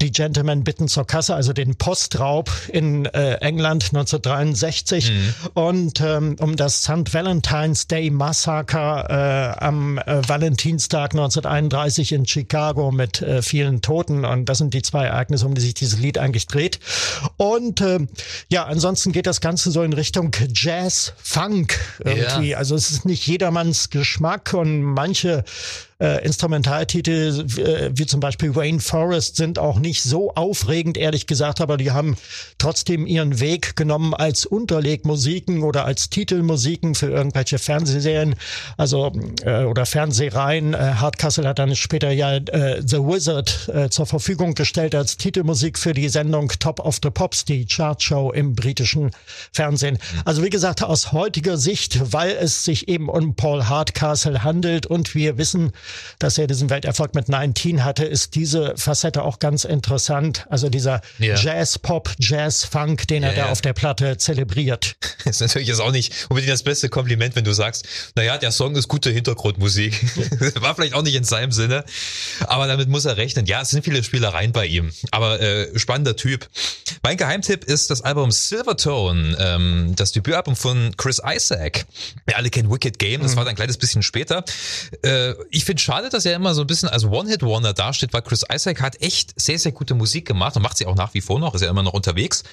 die 0.00 0.12
Gentlemen 0.12 0.62
bitten 0.62 0.86
zur 0.86 1.06
Kasse, 1.08 1.34
also 1.34 1.52
den 1.52 1.74
Postraub 1.74 2.50
in 2.72 3.06
äh, 3.06 3.34
England 3.40 3.91
1963. 3.94 5.10
Mhm. 5.10 5.34
Und 5.54 6.00
ähm, 6.00 6.36
um 6.40 6.56
das 6.56 6.82
St. 6.82 7.12
Valentine's 7.12 7.86
Day 7.86 8.10
Massaker 8.10 9.06
äh, 9.58 9.64
am 9.64 9.98
äh, 9.98 10.26
Valentinstag 10.26 11.12
1931 11.12 12.12
in 12.12 12.26
Chicago 12.26 12.90
mit 12.90 13.22
äh, 13.22 13.42
vielen 13.42 13.82
Toten. 13.82 14.24
Und 14.24 14.46
das 14.46 14.58
sind 14.58 14.74
die 14.74 14.82
zwei 14.82 15.06
Ereignisse, 15.06 15.46
um 15.46 15.54
die 15.54 15.60
sich 15.60 15.74
dieses 15.74 15.98
Lied 15.98 16.18
eigentlich 16.18 16.46
dreht. 16.46 16.80
Und 17.36 17.80
äh, 17.80 18.00
ja, 18.48 18.64
ansonsten 18.64 19.12
geht 19.12 19.26
das 19.26 19.40
Ganze 19.40 19.70
so 19.70 19.82
in 19.82 19.92
Richtung 19.92 20.30
Jazz, 20.54 21.12
Funk 21.22 21.78
irgendwie. 22.00 22.50
Ja. 22.50 22.58
Also 22.58 22.74
es 22.74 22.90
ist 22.90 23.04
nicht 23.04 23.26
jedermanns 23.26 23.90
Geschmack 23.90 24.54
und 24.54 24.82
manche 24.82 25.44
äh, 26.02 26.24
Instrumentaltitel 26.24 27.46
äh, 27.58 27.90
wie 27.94 28.06
zum 28.06 28.18
Beispiel 28.18 28.50
Rain 28.50 28.80
Forest 28.80 29.36
sind 29.36 29.58
auch 29.58 29.78
nicht 29.78 30.02
so 30.02 30.34
aufregend, 30.34 30.96
ehrlich 30.96 31.26
gesagt, 31.26 31.60
aber 31.60 31.76
die 31.76 31.92
haben 31.92 32.16
trotzdem 32.58 33.06
ihren 33.06 33.38
Weg 33.38 33.76
genommen 33.76 34.12
als 34.12 34.44
Unterlegmusiken 34.44 35.62
oder 35.62 35.84
als 35.84 36.10
Titelmusiken 36.10 36.96
für 36.96 37.06
irgendwelche 37.06 37.58
Fernsehserien, 37.58 38.34
also 38.76 39.12
äh, 39.44 39.64
oder 39.64 39.86
Fernsehreihen. 39.86 40.74
Äh, 40.74 40.94
Hardcastle 40.96 41.46
hat 41.46 41.60
dann 41.60 41.76
später 41.76 42.10
ja 42.10 42.36
äh, 42.36 42.82
The 42.84 42.98
Wizard 42.98 43.68
äh, 43.72 43.88
zur 43.88 44.06
Verfügung 44.06 44.54
gestellt 44.54 44.96
als 44.96 45.16
Titelmusik 45.16 45.78
für 45.78 45.92
die 45.92 46.08
Sendung 46.08 46.48
Top 46.58 46.80
of 46.80 46.98
the 47.02 47.10
Pops, 47.10 47.44
die 47.44 47.64
Chartshow 47.64 48.32
im 48.32 48.54
britischen 48.54 49.12
Fernsehen. 49.52 49.98
Also 50.24 50.42
wie 50.42 50.50
gesagt, 50.50 50.82
aus 50.82 51.12
heutiger 51.12 51.56
Sicht, 51.56 52.12
weil 52.12 52.32
es 52.32 52.64
sich 52.64 52.88
eben 52.88 53.08
um 53.08 53.36
Paul 53.36 53.64
Hardcastle 53.64 54.42
handelt 54.42 54.86
und 54.86 55.14
wir 55.14 55.38
wissen, 55.38 55.70
dass 56.18 56.38
er 56.38 56.46
diesen 56.46 56.70
Welterfolg 56.70 57.14
mit 57.14 57.28
19 57.28 57.84
hatte, 57.84 58.04
ist 58.04 58.34
diese 58.34 58.74
Facette 58.76 59.22
auch 59.22 59.38
ganz 59.38 59.64
interessant. 59.64 60.46
Also 60.48 60.68
dieser 60.68 61.00
ja. 61.18 61.34
Jazz-Pop, 61.36 62.10
Jazz-Funk, 62.18 63.06
den 63.08 63.22
er 63.22 63.34
ja, 63.36 63.44
da 63.44 63.50
auf 63.50 63.60
der 63.60 63.72
Platte 63.72 64.16
zelebriert. 64.16 64.96
Das 65.24 65.26
ist 65.36 65.40
natürlich 65.40 65.68
jetzt 65.68 65.80
auch 65.80 65.92
nicht 65.92 66.12
unbedingt 66.28 66.52
das 66.52 66.62
beste 66.62 66.88
Kompliment, 66.88 67.36
wenn 67.36 67.44
du 67.44 67.52
sagst, 67.52 67.86
naja, 68.14 68.38
der 68.38 68.52
Song 68.52 68.76
ist 68.76 68.88
gute 68.88 69.10
Hintergrundmusik. 69.10 70.00
War 70.60 70.74
vielleicht 70.74 70.94
auch 70.94 71.02
nicht 71.02 71.14
in 71.14 71.24
seinem 71.24 71.52
Sinne, 71.52 71.84
aber 72.46 72.66
damit 72.66 72.88
muss 72.88 73.04
er 73.04 73.16
rechnen. 73.16 73.46
Ja, 73.46 73.62
es 73.62 73.70
sind 73.70 73.84
viele 73.84 74.02
Spielereien 74.02 74.52
bei 74.52 74.66
ihm, 74.66 74.92
aber 75.10 75.40
äh, 75.40 75.78
spannender 75.78 76.16
Typ. 76.16 76.48
Mein 77.02 77.16
Geheimtipp 77.16 77.64
ist 77.64 77.90
das 77.90 78.02
Album 78.02 78.30
Silvertone, 78.30 79.36
ähm, 79.38 79.94
das 79.96 80.12
Debütalbum 80.12 80.56
von 80.56 80.94
Chris 80.96 81.20
Isaac. 81.24 81.86
Wir 82.26 82.36
alle 82.36 82.50
kennen 82.50 82.70
Wicked 82.70 82.98
Game, 82.98 83.22
das 83.22 83.32
mhm. 83.32 83.36
war 83.36 83.44
dann 83.44 83.52
ein 83.52 83.56
kleines 83.56 83.76
bisschen 83.76 84.02
später. 84.02 84.44
Äh, 85.02 85.34
ich 85.50 85.64
finde 85.64 85.81
schade, 85.82 86.08
dass 86.08 86.24
er 86.24 86.34
immer 86.34 86.54
so 86.54 86.62
ein 86.62 86.66
bisschen 86.66 86.88
als 86.88 87.04
One-Hit-Wonder 87.04 87.72
dasteht, 87.72 88.12
weil 88.12 88.22
Chris 88.22 88.44
Isaac 88.52 88.80
hat 88.80 89.00
echt 89.02 89.38
sehr, 89.40 89.58
sehr 89.58 89.72
gute 89.72 89.94
Musik 89.94 90.26
gemacht 90.26 90.56
und 90.56 90.62
macht 90.62 90.76
sie 90.76 90.86
auch 90.86 90.94
nach 90.94 91.14
wie 91.14 91.20
vor 91.20 91.38
noch, 91.38 91.54
ist 91.54 91.62
ja 91.62 91.70
immer 91.70 91.82
noch 91.82 91.92
unterwegs. 91.92 92.44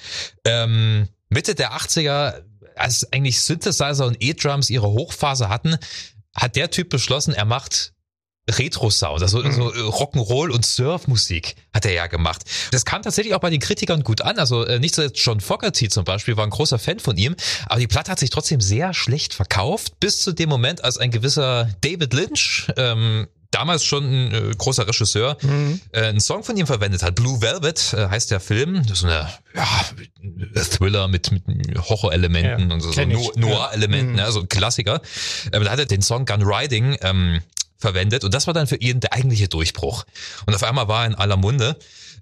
Ähm, 0.44 1.08
Mitte 1.28 1.54
der 1.54 1.72
80er, 1.72 2.42
als 2.76 3.12
eigentlich 3.12 3.40
Synthesizer 3.40 4.06
und 4.06 4.16
E-Drums 4.20 4.70
ihre 4.70 4.88
Hochphase 4.88 5.48
hatten, 5.48 5.76
hat 6.34 6.56
der 6.56 6.70
Typ 6.70 6.90
beschlossen, 6.90 7.32
er 7.34 7.44
macht 7.44 7.92
Retro-Sound, 8.58 9.22
also 9.22 9.42
mhm. 9.42 9.52
so 9.52 9.68
Rock'n'Roll 9.68 10.50
und 10.50 10.64
Surf-Musik 10.64 11.56
hat 11.72 11.84
er 11.84 11.92
ja 11.92 12.06
gemacht. 12.06 12.42
Das 12.70 12.84
kam 12.84 13.02
tatsächlich 13.02 13.34
auch 13.34 13.40
bei 13.40 13.50
den 13.50 13.60
Kritikern 13.60 14.02
gut 14.02 14.20
an. 14.20 14.38
Also 14.38 14.64
äh, 14.64 14.78
nicht 14.78 14.94
so 14.94 15.02
jetzt 15.02 15.18
John 15.18 15.40
Fogerty 15.40 15.88
zum 15.88 16.04
Beispiel 16.04 16.36
war 16.36 16.44
ein 16.44 16.50
großer 16.50 16.78
Fan 16.78 16.98
von 16.98 17.16
ihm, 17.16 17.36
aber 17.66 17.80
die 17.80 17.86
Platte 17.86 18.10
hat 18.10 18.18
sich 18.18 18.30
trotzdem 18.30 18.60
sehr 18.60 18.94
schlecht 18.94 19.34
verkauft, 19.34 20.00
bis 20.00 20.20
zu 20.20 20.32
dem 20.32 20.48
Moment, 20.48 20.84
als 20.84 20.98
ein 20.98 21.10
gewisser 21.10 21.68
David 21.80 22.12
Lynch 22.12 22.68
ähm, 22.76 23.26
damals 23.50 23.84
schon 23.84 24.04
ein 24.04 24.32
äh, 24.32 24.54
großer 24.56 24.86
Regisseur, 24.86 25.36
mhm. 25.42 25.80
äh, 25.92 26.02
einen 26.02 26.20
Song 26.20 26.44
von 26.44 26.56
ihm 26.56 26.66
verwendet 26.66 27.02
hat. 27.02 27.14
Blue 27.14 27.40
Velvet 27.40 27.92
äh, 27.94 28.08
heißt 28.08 28.30
der 28.30 28.40
Film. 28.40 28.82
Das 28.86 28.98
ist 28.98 29.04
eine 29.04 29.28
ja, 29.54 29.66
Thriller 30.62 31.08
mit, 31.08 31.32
mit 31.32 31.42
Horror-Elementen 31.76 32.68
ja, 32.68 32.74
und 32.74 32.80
so, 32.80 32.92
so 32.92 33.02
Noir-Elementen, 33.36 34.16
ja. 34.16 34.22
mhm. 34.22 34.26
also 34.26 34.40
ein 34.40 34.48
Klassiker. 34.48 35.00
Ähm, 35.52 35.64
da 35.64 35.70
hat 35.70 35.78
er 35.78 35.86
den 35.86 36.02
Song 36.02 36.24
Gun 36.26 36.42
Riding 36.42 36.96
ähm, 37.02 37.40
verwendet 37.80 38.24
und 38.24 38.34
das 38.34 38.46
war 38.46 38.54
dann 38.54 38.66
für 38.66 38.76
ihn 38.76 39.00
der 39.00 39.12
eigentliche 39.12 39.48
Durchbruch. 39.48 40.04
Und 40.46 40.54
auf 40.54 40.62
einmal 40.62 40.88
war 40.88 41.02
er 41.02 41.08
in 41.08 41.14
aller 41.14 41.36
Munde. 41.36 41.76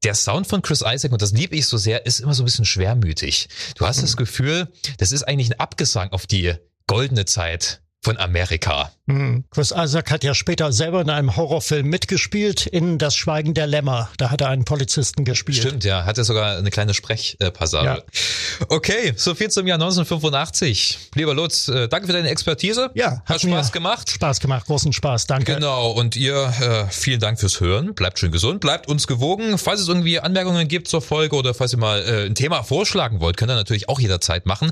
Der 0.05 0.15
Sound 0.15 0.47
von 0.47 0.63
Chris 0.63 0.85
Isaac, 0.87 1.11
und 1.11 1.21
das 1.21 1.33
liebe 1.33 1.57
ich 1.57 1.67
so 1.67 1.77
sehr, 1.77 2.07
ist 2.07 2.21
immer 2.21 2.33
so 2.33 2.43
ein 2.43 2.47
bisschen 2.47 2.65
schwermütig. 2.65 3.49
Du 3.77 3.85
hast 3.85 3.99
mhm. 3.99 4.03
das 4.03 4.17
Gefühl, 4.17 4.69
das 4.99 5.11
ist 5.11 5.25
eigentlich 5.25 5.51
ein 5.51 5.59
Abgesang 5.59 6.13
auf 6.13 6.27
die 6.27 6.55
goldene 6.87 7.25
Zeit 7.25 7.83
von 8.01 8.17
Amerika. 8.17 8.93
Hm. 9.09 9.45
Chris 9.51 9.73
Isaac 9.75 10.11
hat 10.11 10.23
ja 10.23 10.35
später 10.35 10.71
selber 10.71 11.01
in 11.01 11.09
einem 11.09 11.35
Horrorfilm 11.35 11.87
mitgespielt, 11.87 12.67
in 12.67 12.99
Das 12.99 13.17
Schweigen 13.17 13.55
der 13.55 13.67
Lämmer. 13.67 14.11
Da 14.19 14.31
hat 14.31 14.43
er 14.43 14.49
einen 14.49 14.67
Polizisten 14.67 15.25
gespielt. 15.25 15.57
Stimmt, 15.57 15.85
ja, 15.85 16.05
hatte 16.05 16.25
sogar 16.25 16.59
eine 16.59 16.71
kleine 16.71 16.93
Sprechpassage. 16.93 17.87
Ja. 17.87 18.67
Okay, 18.69 19.15
so 19.17 19.35
viel 19.35 19.51
zum 19.51 19.67
Jahr 19.67 19.77
1985. 19.77 20.99
Lieber 21.15 21.33
Lutz, 21.33 21.69
äh, 21.69 21.89
danke 21.89 22.07
für 22.07 22.13
deine 22.13 22.29
Expertise. 22.29 22.91
Ja, 22.95 23.23
hat 23.25 23.41
Spaß 23.41 23.73
gemacht. 23.73 24.11
Spaß 24.11 24.41
gemacht, 24.41 24.67
großen 24.67 24.93
Spaß, 24.93 25.27
danke. 25.27 25.55
Genau, 25.55 25.93
und 25.93 26.15
ihr, 26.15 26.53
äh, 26.61 26.85
vielen 26.91 27.21
Dank 27.21 27.41
fürs 27.41 27.61
Hören. 27.61 27.95
Bleibt 27.95 28.19
schön 28.19 28.31
gesund, 28.31 28.61
bleibt 28.61 28.89
uns 28.89 29.07
gewogen. 29.07 29.57
Falls 29.57 29.81
es 29.81 29.89
irgendwie 29.89 30.21
Anmerkungen 30.21 30.69
gibt 30.69 30.87
zur 30.89 31.01
Folge 31.01 31.35
oder 31.35 31.55
falls 31.55 31.73
ihr 31.73 31.79
mal 31.79 32.03
äh, 32.03 32.27
ein 32.27 32.35
Thema 32.35 32.63
vorschlagen 32.63 33.21
wollt, 33.21 33.39
könnt 33.39 33.51
ihr 33.51 33.55
natürlich 33.55 33.89
auch 33.89 34.01
jederzeit 34.01 34.45
machen. 34.45 34.71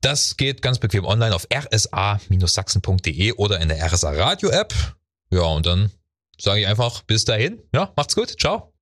Das 0.00 0.38
geht 0.38 0.62
ganz 0.62 0.78
bequem 0.78 1.04
online 1.04 1.34
auf 1.34 1.46
rsa-sachsen.de 1.52 3.32
oder 3.32 3.65
in 3.70 3.76
der 3.76 3.92
RSA 3.92 4.10
Radio 4.12 4.50
App. 4.50 4.72
Ja, 5.30 5.42
und 5.42 5.66
dann 5.66 5.90
sage 6.38 6.60
ich 6.60 6.66
einfach 6.66 7.02
bis 7.02 7.24
dahin. 7.24 7.60
Ja, 7.72 7.92
macht's 7.96 8.14
gut. 8.14 8.38
Ciao. 8.38 8.72